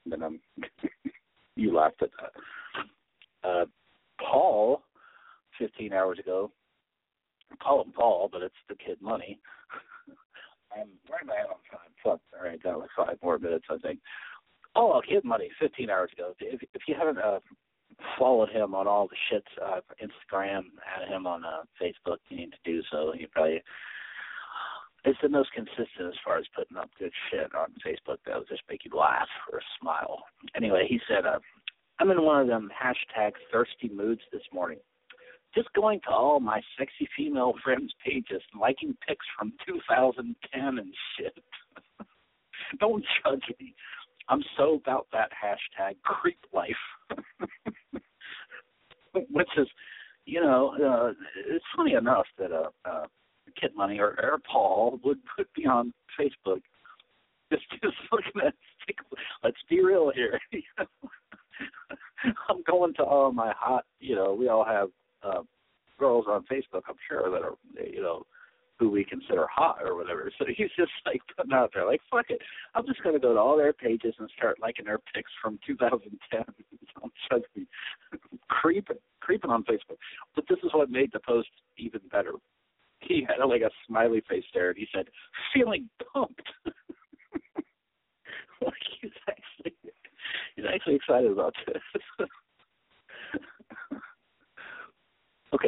then 0.06 0.22
I'm 0.22 0.40
you 1.56 1.74
laughed 1.74 2.02
at 2.02 2.10
that. 2.20 3.48
Uh, 3.48 3.64
Paul, 4.20 4.82
15 5.58 5.92
hours 5.92 6.18
ago, 6.18 6.50
call 7.62 7.82
him 7.82 7.92
Paul, 7.92 8.28
but 8.30 8.42
it's 8.42 8.54
the 8.68 8.74
kid 8.74 9.00
money. 9.00 9.38
I'm 10.72 10.88
right 11.10 11.22
am 11.22 11.30
I 11.30 11.42
on 11.42 11.58
time? 11.70 11.90
Fuck, 12.02 12.20
all 12.36 12.44
right, 12.44 12.62
got 12.62 12.80
like 12.80 12.90
five 12.96 13.18
more 13.22 13.38
minutes, 13.38 13.66
I 13.70 13.78
think. 13.78 14.00
Oh, 14.74 15.00
kid 15.08 15.24
money, 15.24 15.48
15 15.60 15.90
hours 15.90 16.10
ago. 16.12 16.34
If 16.40 16.60
if 16.74 16.82
you 16.86 16.94
haven't 16.98 17.18
uh, 17.18 17.38
followed 18.18 18.50
him 18.50 18.74
on 18.74 18.86
all 18.86 19.08
the 19.08 19.16
shits, 19.30 19.64
uh, 19.64 19.80
Instagram, 20.02 20.64
had 20.84 21.08
him 21.08 21.26
on 21.26 21.44
uh, 21.44 21.62
Facebook. 21.80 22.18
You 22.28 22.36
need 22.36 22.52
to 22.52 22.58
do 22.64 22.82
so. 22.90 23.12
You 23.14 23.28
probably 23.28 23.62
it's 25.04 25.18
the 25.22 25.28
most 25.28 25.52
consistent 25.52 26.08
as 26.08 26.14
far 26.24 26.38
as 26.38 26.44
putting 26.54 26.76
up 26.76 26.90
good 26.98 27.12
shit 27.30 27.54
on 27.54 27.68
Facebook. 27.86 28.18
That'll 28.26 28.44
just 28.44 28.62
make 28.68 28.84
you 28.84 28.90
laugh 28.96 29.28
or 29.52 29.60
smile. 29.80 30.24
Anyway, 30.56 30.86
he 30.88 31.00
said, 31.08 31.24
uh, 31.24 31.38
"I'm 31.98 32.10
in 32.10 32.22
one 32.22 32.40
of 32.42 32.48
them 32.48 32.70
hashtag 32.70 33.32
thirsty 33.52 33.88
moods 33.88 34.22
this 34.32 34.42
morning." 34.52 34.78
Just 35.54 35.72
going 35.72 36.00
to 36.00 36.10
all 36.10 36.40
my 36.40 36.60
sexy 36.76 37.08
female 37.16 37.54
friends' 37.64 37.94
pages, 38.04 38.42
liking 38.58 38.96
pics 39.06 39.24
from 39.36 39.52
2010 39.66 40.78
and 40.78 40.94
shit. 41.16 41.38
Don't 42.80 43.04
judge 43.24 43.44
me. 43.58 43.74
I'm 44.28 44.42
so 44.56 44.74
about 44.74 45.06
that 45.12 45.30
hashtag 45.32 45.96
creep 46.02 46.38
life. 46.52 46.70
Which 49.30 49.48
is, 49.56 49.66
you 50.26 50.40
know, 50.40 50.74
uh, 50.74 51.12
it's 51.48 51.64
funny 51.74 51.94
enough 51.94 52.26
that 52.38 52.52
uh, 52.52 52.68
uh, 52.84 53.06
Kid 53.60 53.70
Money 53.74 53.98
or, 53.98 54.16
or 54.22 54.38
Paul 54.50 55.00
would 55.02 55.18
would 55.36 55.46
be 55.56 55.66
on 55.66 55.92
Facebook, 56.18 56.60
just 57.50 57.64
just 57.82 57.96
looking 58.12 58.42
at. 58.46 58.54
Let's 59.44 59.56
be 59.68 59.84
real 59.84 60.10
here. 60.14 60.40
I'm 62.48 62.62
going 62.66 62.94
to 62.94 63.02
all 63.02 63.32
my 63.32 63.52
hot. 63.56 63.84
You 64.00 64.14
know, 64.14 64.34
we 64.34 64.48
all 64.48 64.64
have 64.64 64.88
uh, 65.22 65.42
girls 65.98 66.26
on 66.28 66.44
Facebook. 66.50 66.82
I'm 66.88 66.96
sure 67.08 67.30
that 67.30 67.42
are 67.42 67.54
you 67.86 68.02
know 68.02 68.24
who 68.78 68.90
we 68.90 69.04
consider 69.04 69.46
hot 69.52 69.78
or 69.84 69.96
whatever. 69.96 70.30
So 70.38 70.44
he's 70.56 70.70
just 70.76 70.92
like 71.06 71.20
putting 71.36 71.52
out 71.52 71.70
there, 71.74 71.86
like, 71.86 72.00
fuck 72.10 72.26
it. 72.30 72.40
I'm 72.74 72.86
just 72.86 73.02
going 73.02 73.14
to 73.14 73.20
go 73.20 73.34
to 73.34 73.40
all 73.40 73.56
their 73.56 73.72
pages 73.72 74.14
and 74.18 74.30
start 74.36 74.58
liking 74.60 74.86
their 74.86 75.00
pics 75.14 75.30
from 75.42 75.58
2010. 75.66 76.44
I'm 77.02 77.10
creeping, 78.48 78.96
creeping 79.20 79.50
on 79.50 79.64
Facebook. 79.64 79.98
But 80.34 80.44
this 80.48 80.58
is 80.64 80.70
what 80.72 80.90
made 80.90 81.10
the 81.12 81.20
post 81.20 81.48
even 81.76 82.00
better. 82.10 82.32
He 83.00 83.26
had 83.26 83.44
like 83.44 83.62
a 83.62 83.70
smiley 83.86 84.22
face 84.28 84.44
there, 84.52 84.70
and 84.70 84.78
he 84.78 84.88
said, 84.92 85.06
"Feeling 85.54 85.88
pumped." 86.12 86.42
like 88.60 88.74
he's 89.00 89.12
actually, 89.28 89.76
he's 90.56 90.64
actually 90.68 90.96
excited 90.96 91.30
about 91.30 91.54
this. 91.66 92.26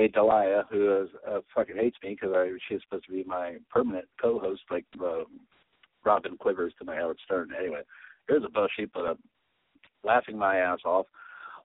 Okay, 0.00 0.12
Delia, 0.12 0.64
who 0.70 1.02
is, 1.02 1.08
uh, 1.28 1.40
fucking 1.54 1.76
hates 1.76 1.96
me 2.02 2.16
because 2.20 2.34
I 2.34 2.50
she's 2.68 2.80
supposed 2.82 3.06
to 3.06 3.12
be 3.12 3.24
my 3.24 3.56
permanent 3.68 4.06
co-host, 4.20 4.62
like 4.70 4.84
uh, 5.02 5.24
Robin 6.04 6.36
Quivers 6.38 6.72
to 6.78 6.84
my 6.84 6.96
Howard 6.96 7.18
Stern. 7.24 7.50
Anyway, 7.58 7.82
here's 8.28 8.44
a 8.44 8.48
post 8.48 8.72
she 8.76 8.86
put 8.86 9.06
up, 9.06 9.18
laughing 10.04 10.38
my 10.38 10.56
ass 10.56 10.78
off. 10.84 11.06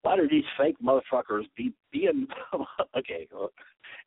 Why 0.01 0.17
do 0.17 0.27
these 0.29 0.43
fake 0.57 0.75
motherfuckers 0.83 1.45
be 1.55 1.73
being 1.91 2.27
okay? 2.97 3.27
Well, 3.33 3.51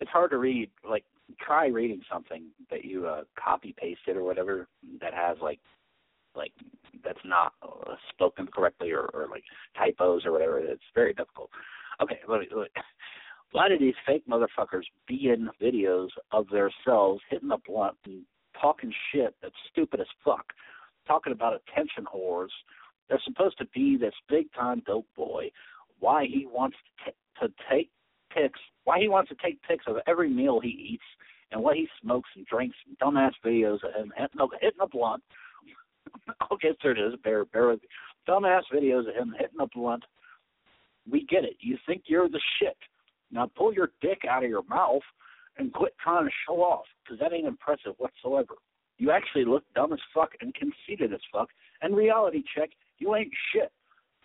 it's 0.00 0.10
hard 0.10 0.30
to 0.30 0.38
read. 0.38 0.70
Like, 0.88 1.04
try 1.40 1.68
reading 1.68 2.02
something 2.10 2.44
that 2.70 2.84
you 2.84 3.06
uh, 3.06 3.22
copy 3.42 3.74
pasted 3.76 4.16
or 4.16 4.24
whatever 4.24 4.68
that 5.00 5.14
has 5.14 5.36
like 5.42 5.60
like 6.36 6.52
that's 7.02 7.18
not 7.24 7.52
uh, 7.62 7.94
spoken 8.10 8.46
correctly 8.46 8.90
or, 8.92 9.08
or 9.14 9.26
like 9.30 9.42
typos 9.76 10.24
or 10.24 10.32
whatever. 10.32 10.58
It's 10.58 10.82
very 10.94 11.14
difficult. 11.14 11.50
Okay, 12.00 12.20
let 12.28 12.40
me, 12.40 12.46
let 12.54 12.62
me 12.74 12.82
why 13.52 13.68
do 13.68 13.78
these 13.78 13.94
fake 14.06 14.24
motherfuckers 14.28 14.84
be 15.06 15.30
in 15.30 15.48
videos 15.61 16.08
of 16.32 16.46
themselves 16.48 17.22
hitting 17.30 17.50
a 17.50 17.58
blunt 17.58 17.96
and 18.04 18.22
talking 18.61 18.92
shit 19.12 19.34
that's 19.42 19.54
stupid 19.70 20.00
as 20.00 20.06
fuck, 20.24 20.44
talking 21.06 21.32
about 21.32 21.54
attention 21.54 22.04
whores? 22.04 22.50
They're 23.08 23.20
supposed 23.24 23.56
to 23.58 23.66
be 23.74 23.96
this 23.96 24.14
big 24.28 24.52
time 24.52 24.82
dope 24.87 25.06
boy. 25.16 25.50
Why 25.98 26.26
he 26.26 26.46
wants 26.46 26.76
to, 26.76 27.11
t- 27.11 27.16
to 27.40 27.52
take 27.70 27.90
pics? 28.30 28.61
Why 28.84 29.00
he 29.00 29.08
wants 29.08 29.30
to 29.30 29.37
take 29.42 29.62
pics 29.62 29.84
of 29.87 29.96
every 30.06 30.28
meal 30.28 30.61
he 30.61 30.68
eats 30.92 31.04
and 31.50 31.62
what 31.62 31.76
he 31.76 31.88
smokes 32.02 32.28
and 32.37 32.44
drinks? 32.44 32.76
And 32.87 32.98
dumbass 32.98 33.32
videos 33.44 33.82
of 33.82 33.94
him 33.94 34.12
hitting 34.14 34.40
a, 34.40 34.46
hitting 34.61 34.80
a 34.82 34.87
blunt. 34.87 35.22
I'll 36.42 36.58
get 36.58 36.76
through 36.82 36.94
this. 36.94 37.18
Bear, 37.24 37.46
bear 37.46 37.68
with 37.68 37.80
me. 37.80 37.88
Dumbass 38.28 38.62
videos 38.72 39.08
of 39.08 39.14
him 39.14 39.34
hitting 39.38 39.58
a 39.58 39.66
blunt. 39.74 40.04
We 41.11 41.24
get 41.24 41.44
it. 41.44 41.56
You 41.61 41.78
think 41.87 42.02
you're 42.06 42.28
the 42.28 42.40
shit 42.61 42.76
now 43.30 43.50
pull 43.56 43.72
your 43.72 43.90
dick 44.00 44.22
out 44.28 44.44
of 44.44 44.50
your 44.50 44.64
mouth 44.64 45.02
and 45.58 45.72
quit 45.72 45.94
trying 46.02 46.24
to 46.24 46.30
show 46.46 46.56
off, 46.56 46.84
because 47.02 47.18
that 47.20 47.32
ain't 47.32 47.46
impressive 47.46 47.94
whatsoever. 47.98 48.54
You 48.98 49.10
actually 49.10 49.44
look 49.44 49.64
dumb 49.74 49.92
as 49.92 49.98
fuck 50.14 50.30
and 50.40 50.54
conceited 50.54 51.12
as 51.12 51.20
fuck. 51.32 51.48
And 51.82 51.96
reality 51.96 52.42
check, 52.56 52.70
you 52.98 53.14
ain't 53.14 53.32
shit. 53.52 53.70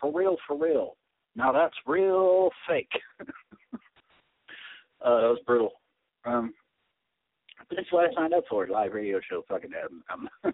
For 0.00 0.12
real, 0.12 0.36
for 0.46 0.56
real. 0.56 0.96
Now 1.36 1.52
that's 1.52 1.74
real 1.86 2.50
fake. 2.68 2.90
uh, 3.20 3.76
that 5.00 5.28
was 5.28 5.40
brutal. 5.46 5.72
Um, 6.24 6.54
but 7.68 7.76
that's 7.76 7.92
what 7.92 8.10
I 8.10 8.14
signed 8.14 8.34
up 8.34 8.44
for, 8.48 8.66
live 8.66 8.92
radio 8.92 9.20
show 9.28 9.44
fucking 9.48 9.70
um, 10.12 10.28
so 10.42 10.50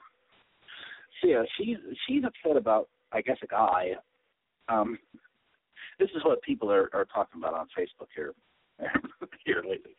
yeah, 1.24 1.42
she's 1.56 1.76
she's 2.06 2.22
upset 2.24 2.56
about 2.56 2.88
I 3.12 3.20
guess 3.20 3.36
a 3.42 3.46
guy. 3.46 3.92
Um 4.68 4.98
this 6.00 6.10
is 6.16 6.24
what 6.24 6.42
people 6.42 6.72
are, 6.72 6.90
are 6.92 7.04
talking 7.04 7.40
about 7.40 7.54
on 7.54 7.68
Facebook 7.78 8.08
here 8.14 8.34
here 9.44 9.62
lately. 9.62 9.94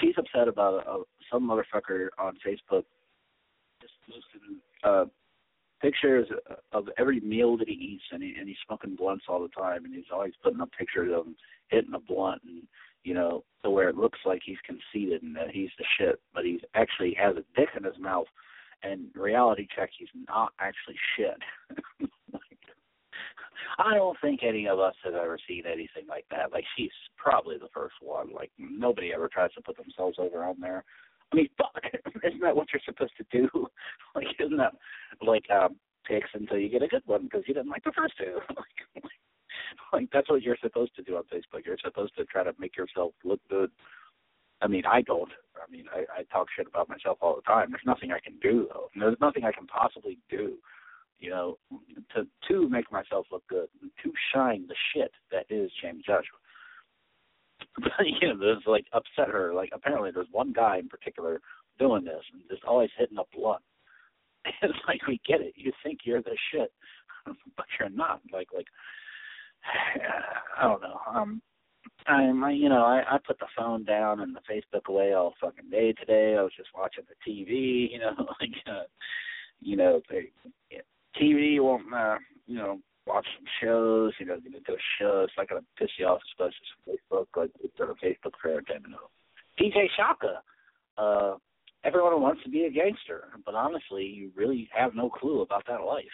She's 0.00 0.14
upset 0.18 0.48
about 0.48 0.86
uh, 0.86 0.98
some 1.32 1.48
motherfucker 1.48 2.08
on 2.18 2.36
Facebook 2.46 2.84
just 3.80 3.94
posting 4.06 4.60
uh, 4.84 5.04
pictures 5.80 6.28
of 6.72 6.88
every 6.98 7.20
meal 7.20 7.56
that 7.56 7.68
he 7.68 7.74
eats, 7.74 8.04
and, 8.12 8.22
he, 8.22 8.34
and 8.38 8.46
he's 8.46 8.58
smoking 8.66 8.94
blunts 8.94 9.24
all 9.28 9.40
the 9.40 9.48
time, 9.48 9.84
and 9.84 9.94
he's 9.94 10.04
always 10.12 10.34
putting 10.42 10.60
up 10.60 10.68
pictures 10.78 11.10
of 11.14 11.26
him 11.26 11.36
hitting 11.68 11.94
a 11.94 11.98
blunt, 11.98 12.42
and 12.44 12.62
you 13.02 13.14
know, 13.14 13.44
to 13.64 13.70
where 13.70 13.88
it 13.88 13.96
looks 13.96 14.18
like 14.26 14.42
he's 14.44 14.58
conceited 14.66 15.22
and 15.22 15.34
that 15.34 15.50
he's 15.50 15.70
the 15.78 15.84
shit, 15.98 16.20
but 16.34 16.44
he's 16.44 16.60
actually 16.74 17.14
has 17.18 17.36
a 17.36 17.44
dick 17.58 17.70
in 17.76 17.84
his 17.84 17.98
mouth. 17.98 18.26
And 18.82 19.06
reality 19.14 19.66
check, 19.74 19.90
he's 19.98 20.08
not 20.28 20.52
actually 20.60 20.96
shit. 21.16 21.38
I 23.80 23.94
don't 23.94 24.16
think 24.20 24.42
any 24.42 24.68
of 24.68 24.78
us 24.78 24.94
have 25.04 25.14
ever 25.14 25.38
seen 25.48 25.62
anything 25.66 26.06
like 26.08 26.26
that. 26.30 26.52
Like 26.52 26.64
she's 26.76 26.90
probably 27.16 27.56
the 27.56 27.68
first 27.72 27.94
one. 28.02 28.32
Like 28.32 28.50
nobody 28.58 29.12
ever 29.14 29.28
tries 29.28 29.52
to 29.54 29.62
put 29.62 29.76
themselves 29.76 30.18
over 30.18 30.44
on 30.44 30.60
there. 30.60 30.84
I 31.32 31.36
mean, 31.36 31.48
fuck, 31.58 31.82
isn't 32.24 32.40
that 32.40 32.54
what 32.56 32.68
you're 32.72 32.82
supposed 32.84 33.16
to 33.16 33.24
do? 33.32 33.48
like, 34.14 34.26
isn't 34.38 34.58
that 34.58 34.74
like 35.22 35.44
um, 35.50 35.76
picks 36.06 36.28
until 36.34 36.58
you 36.58 36.68
get 36.68 36.82
a 36.82 36.88
good 36.88 37.02
one 37.06 37.24
because 37.24 37.42
you 37.46 37.54
didn't 37.54 37.70
like 37.70 37.84
the 37.84 37.92
first 37.96 38.14
two? 38.18 38.38
like, 38.56 39.04
like 39.92 40.08
that's 40.12 40.28
what 40.28 40.42
you're 40.42 40.58
supposed 40.60 40.94
to 40.96 41.02
do 41.02 41.16
on 41.16 41.22
Facebook. 41.24 41.64
You're 41.64 41.78
supposed 41.82 42.14
to 42.16 42.24
try 42.24 42.44
to 42.44 42.52
make 42.58 42.76
yourself 42.76 43.12
look 43.24 43.40
good. 43.48 43.70
I 44.60 44.66
mean, 44.66 44.82
I 44.84 45.00
don't. 45.00 45.30
I 45.56 45.70
mean, 45.70 45.86
I, 45.94 46.20
I 46.20 46.22
talk 46.24 46.48
shit 46.54 46.66
about 46.66 46.90
myself 46.90 47.16
all 47.22 47.36
the 47.36 47.42
time. 47.42 47.70
There's 47.70 47.82
nothing 47.86 48.12
I 48.12 48.20
can 48.20 48.34
do 48.42 48.68
though. 48.72 48.88
There's 48.94 49.16
nothing 49.22 49.44
I 49.44 49.52
can 49.52 49.66
possibly 49.66 50.18
do 50.28 50.58
you 51.20 51.30
know, 51.30 51.58
to 52.14 52.26
to 52.48 52.68
make 52.68 52.90
myself 52.90 53.26
look 53.30 53.46
good, 53.48 53.68
to 54.02 54.12
shine 54.34 54.66
the 54.66 54.74
shit 54.92 55.12
that 55.30 55.46
is 55.50 55.70
James 55.82 56.04
Joshua. 56.04 56.38
But 57.78 58.06
you 58.20 58.28
know, 58.28 58.38
there's 58.38 58.62
like 58.66 58.86
upset 58.92 59.28
her. 59.28 59.54
Like 59.54 59.70
apparently 59.72 60.10
there's 60.12 60.26
one 60.32 60.52
guy 60.52 60.78
in 60.78 60.88
particular 60.88 61.40
doing 61.78 62.04
this 62.04 62.22
and 62.32 62.42
just 62.50 62.64
always 62.64 62.90
hitting 62.98 63.18
up 63.18 63.28
blunt. 63.34 63.62
It's 64.62 64.78
like 64.88 65.06
we 65.06 65.20
get 65.26 65.42
it. 65.42 65.52
You 65.56 65.70
think 65.82 66.00
you're 66.04 66.22
the 66.22 66.36
shit, 66.50 66.72
but 67.56 67.66
you're 67.78 67.90
not. 67.90 68.22
Like 68.32 68.48
like 68.54 68.66
I 70.58 70.62
don't 70.62 70.82
know. 70.82 71.00
Um 71.06 71.42
I'm 72.06 72.42
I, 72.42 72.52
you 72.52 72.68
know, 72.70 72.84
I, 72.84 73.02
I 73.08 73.18
put 73.26 73.38
the 73.38 73.46
phone 73.56 73.84
down 73.84 74.20
and 74.20 74.34
the 74.34 74.40
Facebook 74.50 74.86
away 74.88 75.12
all 75.12 75.34
fucking 75.40 75.70
day 75.70 75.92
today. 75.92 76.36
I 76.38 76.42
was 76.42 76.52
just 76.56 76.70
watching 76.74 77.04
the 77.08 77.30
TV, 77.30 77.92
you 77.92 77.98
know, 77.98 78.14
like 78.40 78.50
uh 78.66 78.84
you 79.60 79.76
know, 79.76 80.00
they 80.08 80.30
TV, 81.16 81.54
you 81.54 81.64
won't, 81.64 81.92
uh, 81.92 82.18
you 82.46 82.56
know, 82.56 82.78
watch 83.06 83.26
some 83.36 83.46
shows, 83.62 84.12
you 84.18 84.26
know, 84.26 84.38
get 84.40 84.54
into 84.54 84.72
a 84.72 84.82
show. 84.98 85.24
It's 85.24 85.32
not 85.36 85.48
to 85.62 85.66
piss 85.78 85.90
you 85.98 86.06
off, 86.06 86.20
especially 86.32 86.54
on 86.86 86.96
Facebook, 86.96 87.26
like 87.36 87.50
it's 87.62 87.80
on 87.80 87.88
Facebook 88.02 88.32
for 88.40 88.50
know. 88.50 89.10
DJ 89.60 89.86
Shaka, 89.96 90.40
uh, 90.98 91.36
everyone 91.84 92.20
wants 92.20 92.42
to 92.44 92.50
be 92.50 92.64
a 92.64 92.70
gangster, 92.70 93.24
but 93.44 93.54
honestly, 93.54 94.04
you 94.04 94.30
really 94.34 94.68
have 94.72 94.94
no 94.94 95.10
clue 95.10 95.40
about 95.42 95.64
that 95.68 95.82
life. 95.84 96.04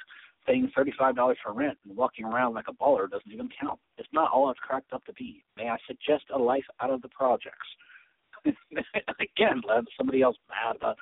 Paying 0.47 0.71
$35 0.79 1.35
for 1.43 1.53
rent 1.53 1.77
and 1.85 1.97
walking 1.97 2.25
around 2.25 2.55
like 2.55 2.67
a 2.69 2.73
baller 2.73 3.11
doesn't 3.11 3.33
even 3.33 3.49
count. 3.61 3.81
It's 3.99 4.09
not 4.13 4.31
all 4.31 4.49
it's 4.51 4.61
cracked 4.61 4.93
up 4.93 5.05
to 5.07 5.13
be. 5.15 5.43
May 5.57 5.69
I 5.69 5.77
suggest 5.89 6.25
a 6.33 6.39
life 6.39 6.65
out 6.81 6.91
of 6.91 7.03
the 7.03 7.09
projects? 7.09 7.67
Again, 8.45 9.61
let 9.69 9.85
somebody 9.97 10.23
else 10.23 10.37
mad 10.49 10.77
about 10.77 10.97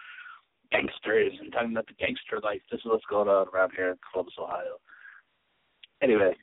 gangsters 0.70 1.32
and 1.40 1.52
talking 1.52 1.72
about 1.72 1.86
the 1.86 1.94
gangster 1.94 2.40
life. 2.42 2.60
This 2.70 2.80
is 2.80 2.86
what's 2.86 3.04
going 3.08 3.28
on 3.28 3.46
around 3.54 3.72
here 3.76 3.90
in 3.90 3.96
Columbus, 4.12 4.34
Ohio. 4.38 4.80
Anyway, 6.02 6.34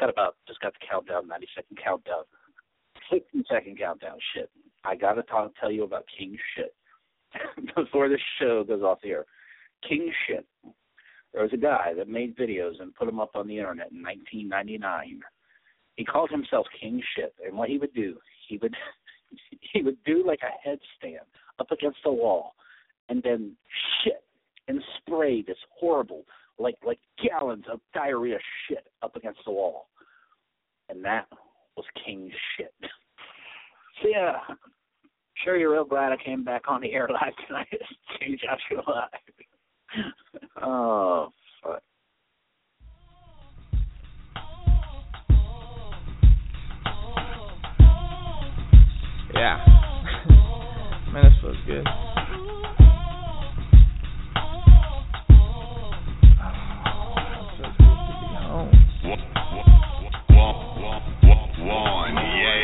got 0.00 0.10
about 0.10 0.36
just 0.48 0.60
got 0.60 0.72
the 0.72 0.86
countdown, 0.88 1.28
ninety 1.28 1.48
second 1.54 1.78
countdown, 1.82 2.24
sixty 3.10 3.44
second 3.50 3.78
countdown. 3.78 4.18
Shit, 4.34 4.50
I 4.84 4.96
gotta 4.96 5.22
talk, 5.22 5.52
tell 5.60 5.70
you 5.70 5.84
about 5.84 6.04
King 6.18 6.36
Shit 6.56 6.74
before 7.76 8.08
the 8.08 8.18
show 8.40 8.64
goes 8.64 8.82
off 8.82 8.98
air. 9.04 9.24
King 9.88 10.12
Shit. 10.26 10.46
There 11.32 11.42
was 11.42 11.52
a 11.52 11.58
guy 11.58 11.92
that 11.96 12.08
made 12.08 12.36
videos 12.36 12.80
and 12.80 12.94
put 12.94 13.06
them 13.06 13.18
up 13.18 13.32
on 13.34 13.48
the 13.48 13.58
internet 13.58 13.90
in 13.90 14.02
1999. 14.02 15.20
He 15.96 16.04
called 16.04 16.30
himself 16.30 16.64
King 16.80 17.02
Shit, 17.16 17.34
and 17.44 17.58
what 17.58 17.68
he 17.68 17.78
would 17.78 17.92
do, 17.92 18.16
he 18.48 18.56
would 18.58 18.74
he 19.72 19.82
would 19.82 20.02
do 20.04 20.24
like 20.26 20.40
a 20.42 20.68
headstand 20.68 21.26
up 21.58 21.70
against 21.70 21.98
the 22.04 22.12
wall 22.12 22.54
and 23.08 23.22
then 23.22 23.52
shit 24.02 24.22
and 24.68 24.80
spray 24.98 25.42
this 25.42 25.56
horrible, 25.78 26.24
like 26.58 26.76
like 26.84 26.98
gallons 27.22 27.64
of 27.70 27.80
diarrhea 27.92 28.38
shit 28.68 28.86
up 29.02 29.16
against 29.16 29.40
the 29.44 29.52
wall. 29.52 29.88
And 30.88 31.04
that 31.04 31.26
was 31.76 31.86
king 32.04 32.30
shit. 32.56 32.72
so 34.02 34.08
yeah, 34.08 34.36
I'm 34.48 34.56
sure 35.44 35.56
you're 35.56 35.72
real 35.72 35.84
glad 35.84 36.12
I 36.12 36.22
came 36.22 36.44
back 36.44 36.62
on 36.68 36.80
the 36.80 36.92
air 36.92 37.08
live 37.10 37.34
tonight 37.46 37.68
to 37.70 38.18
change 38.20 38.40
out 38.50 38.58
your 38.70 38.82
life. 38.86 40.12
oh 40.62 41.28
fuck. 41.62 41.82
Yeah. 49.34 49.58
Man, 51.12 51.24
this 51.24 51.32
feels 51.40 51.56
good. 51.66 51.84
one. 61.64 62.14
Yeah. 62.16 62.63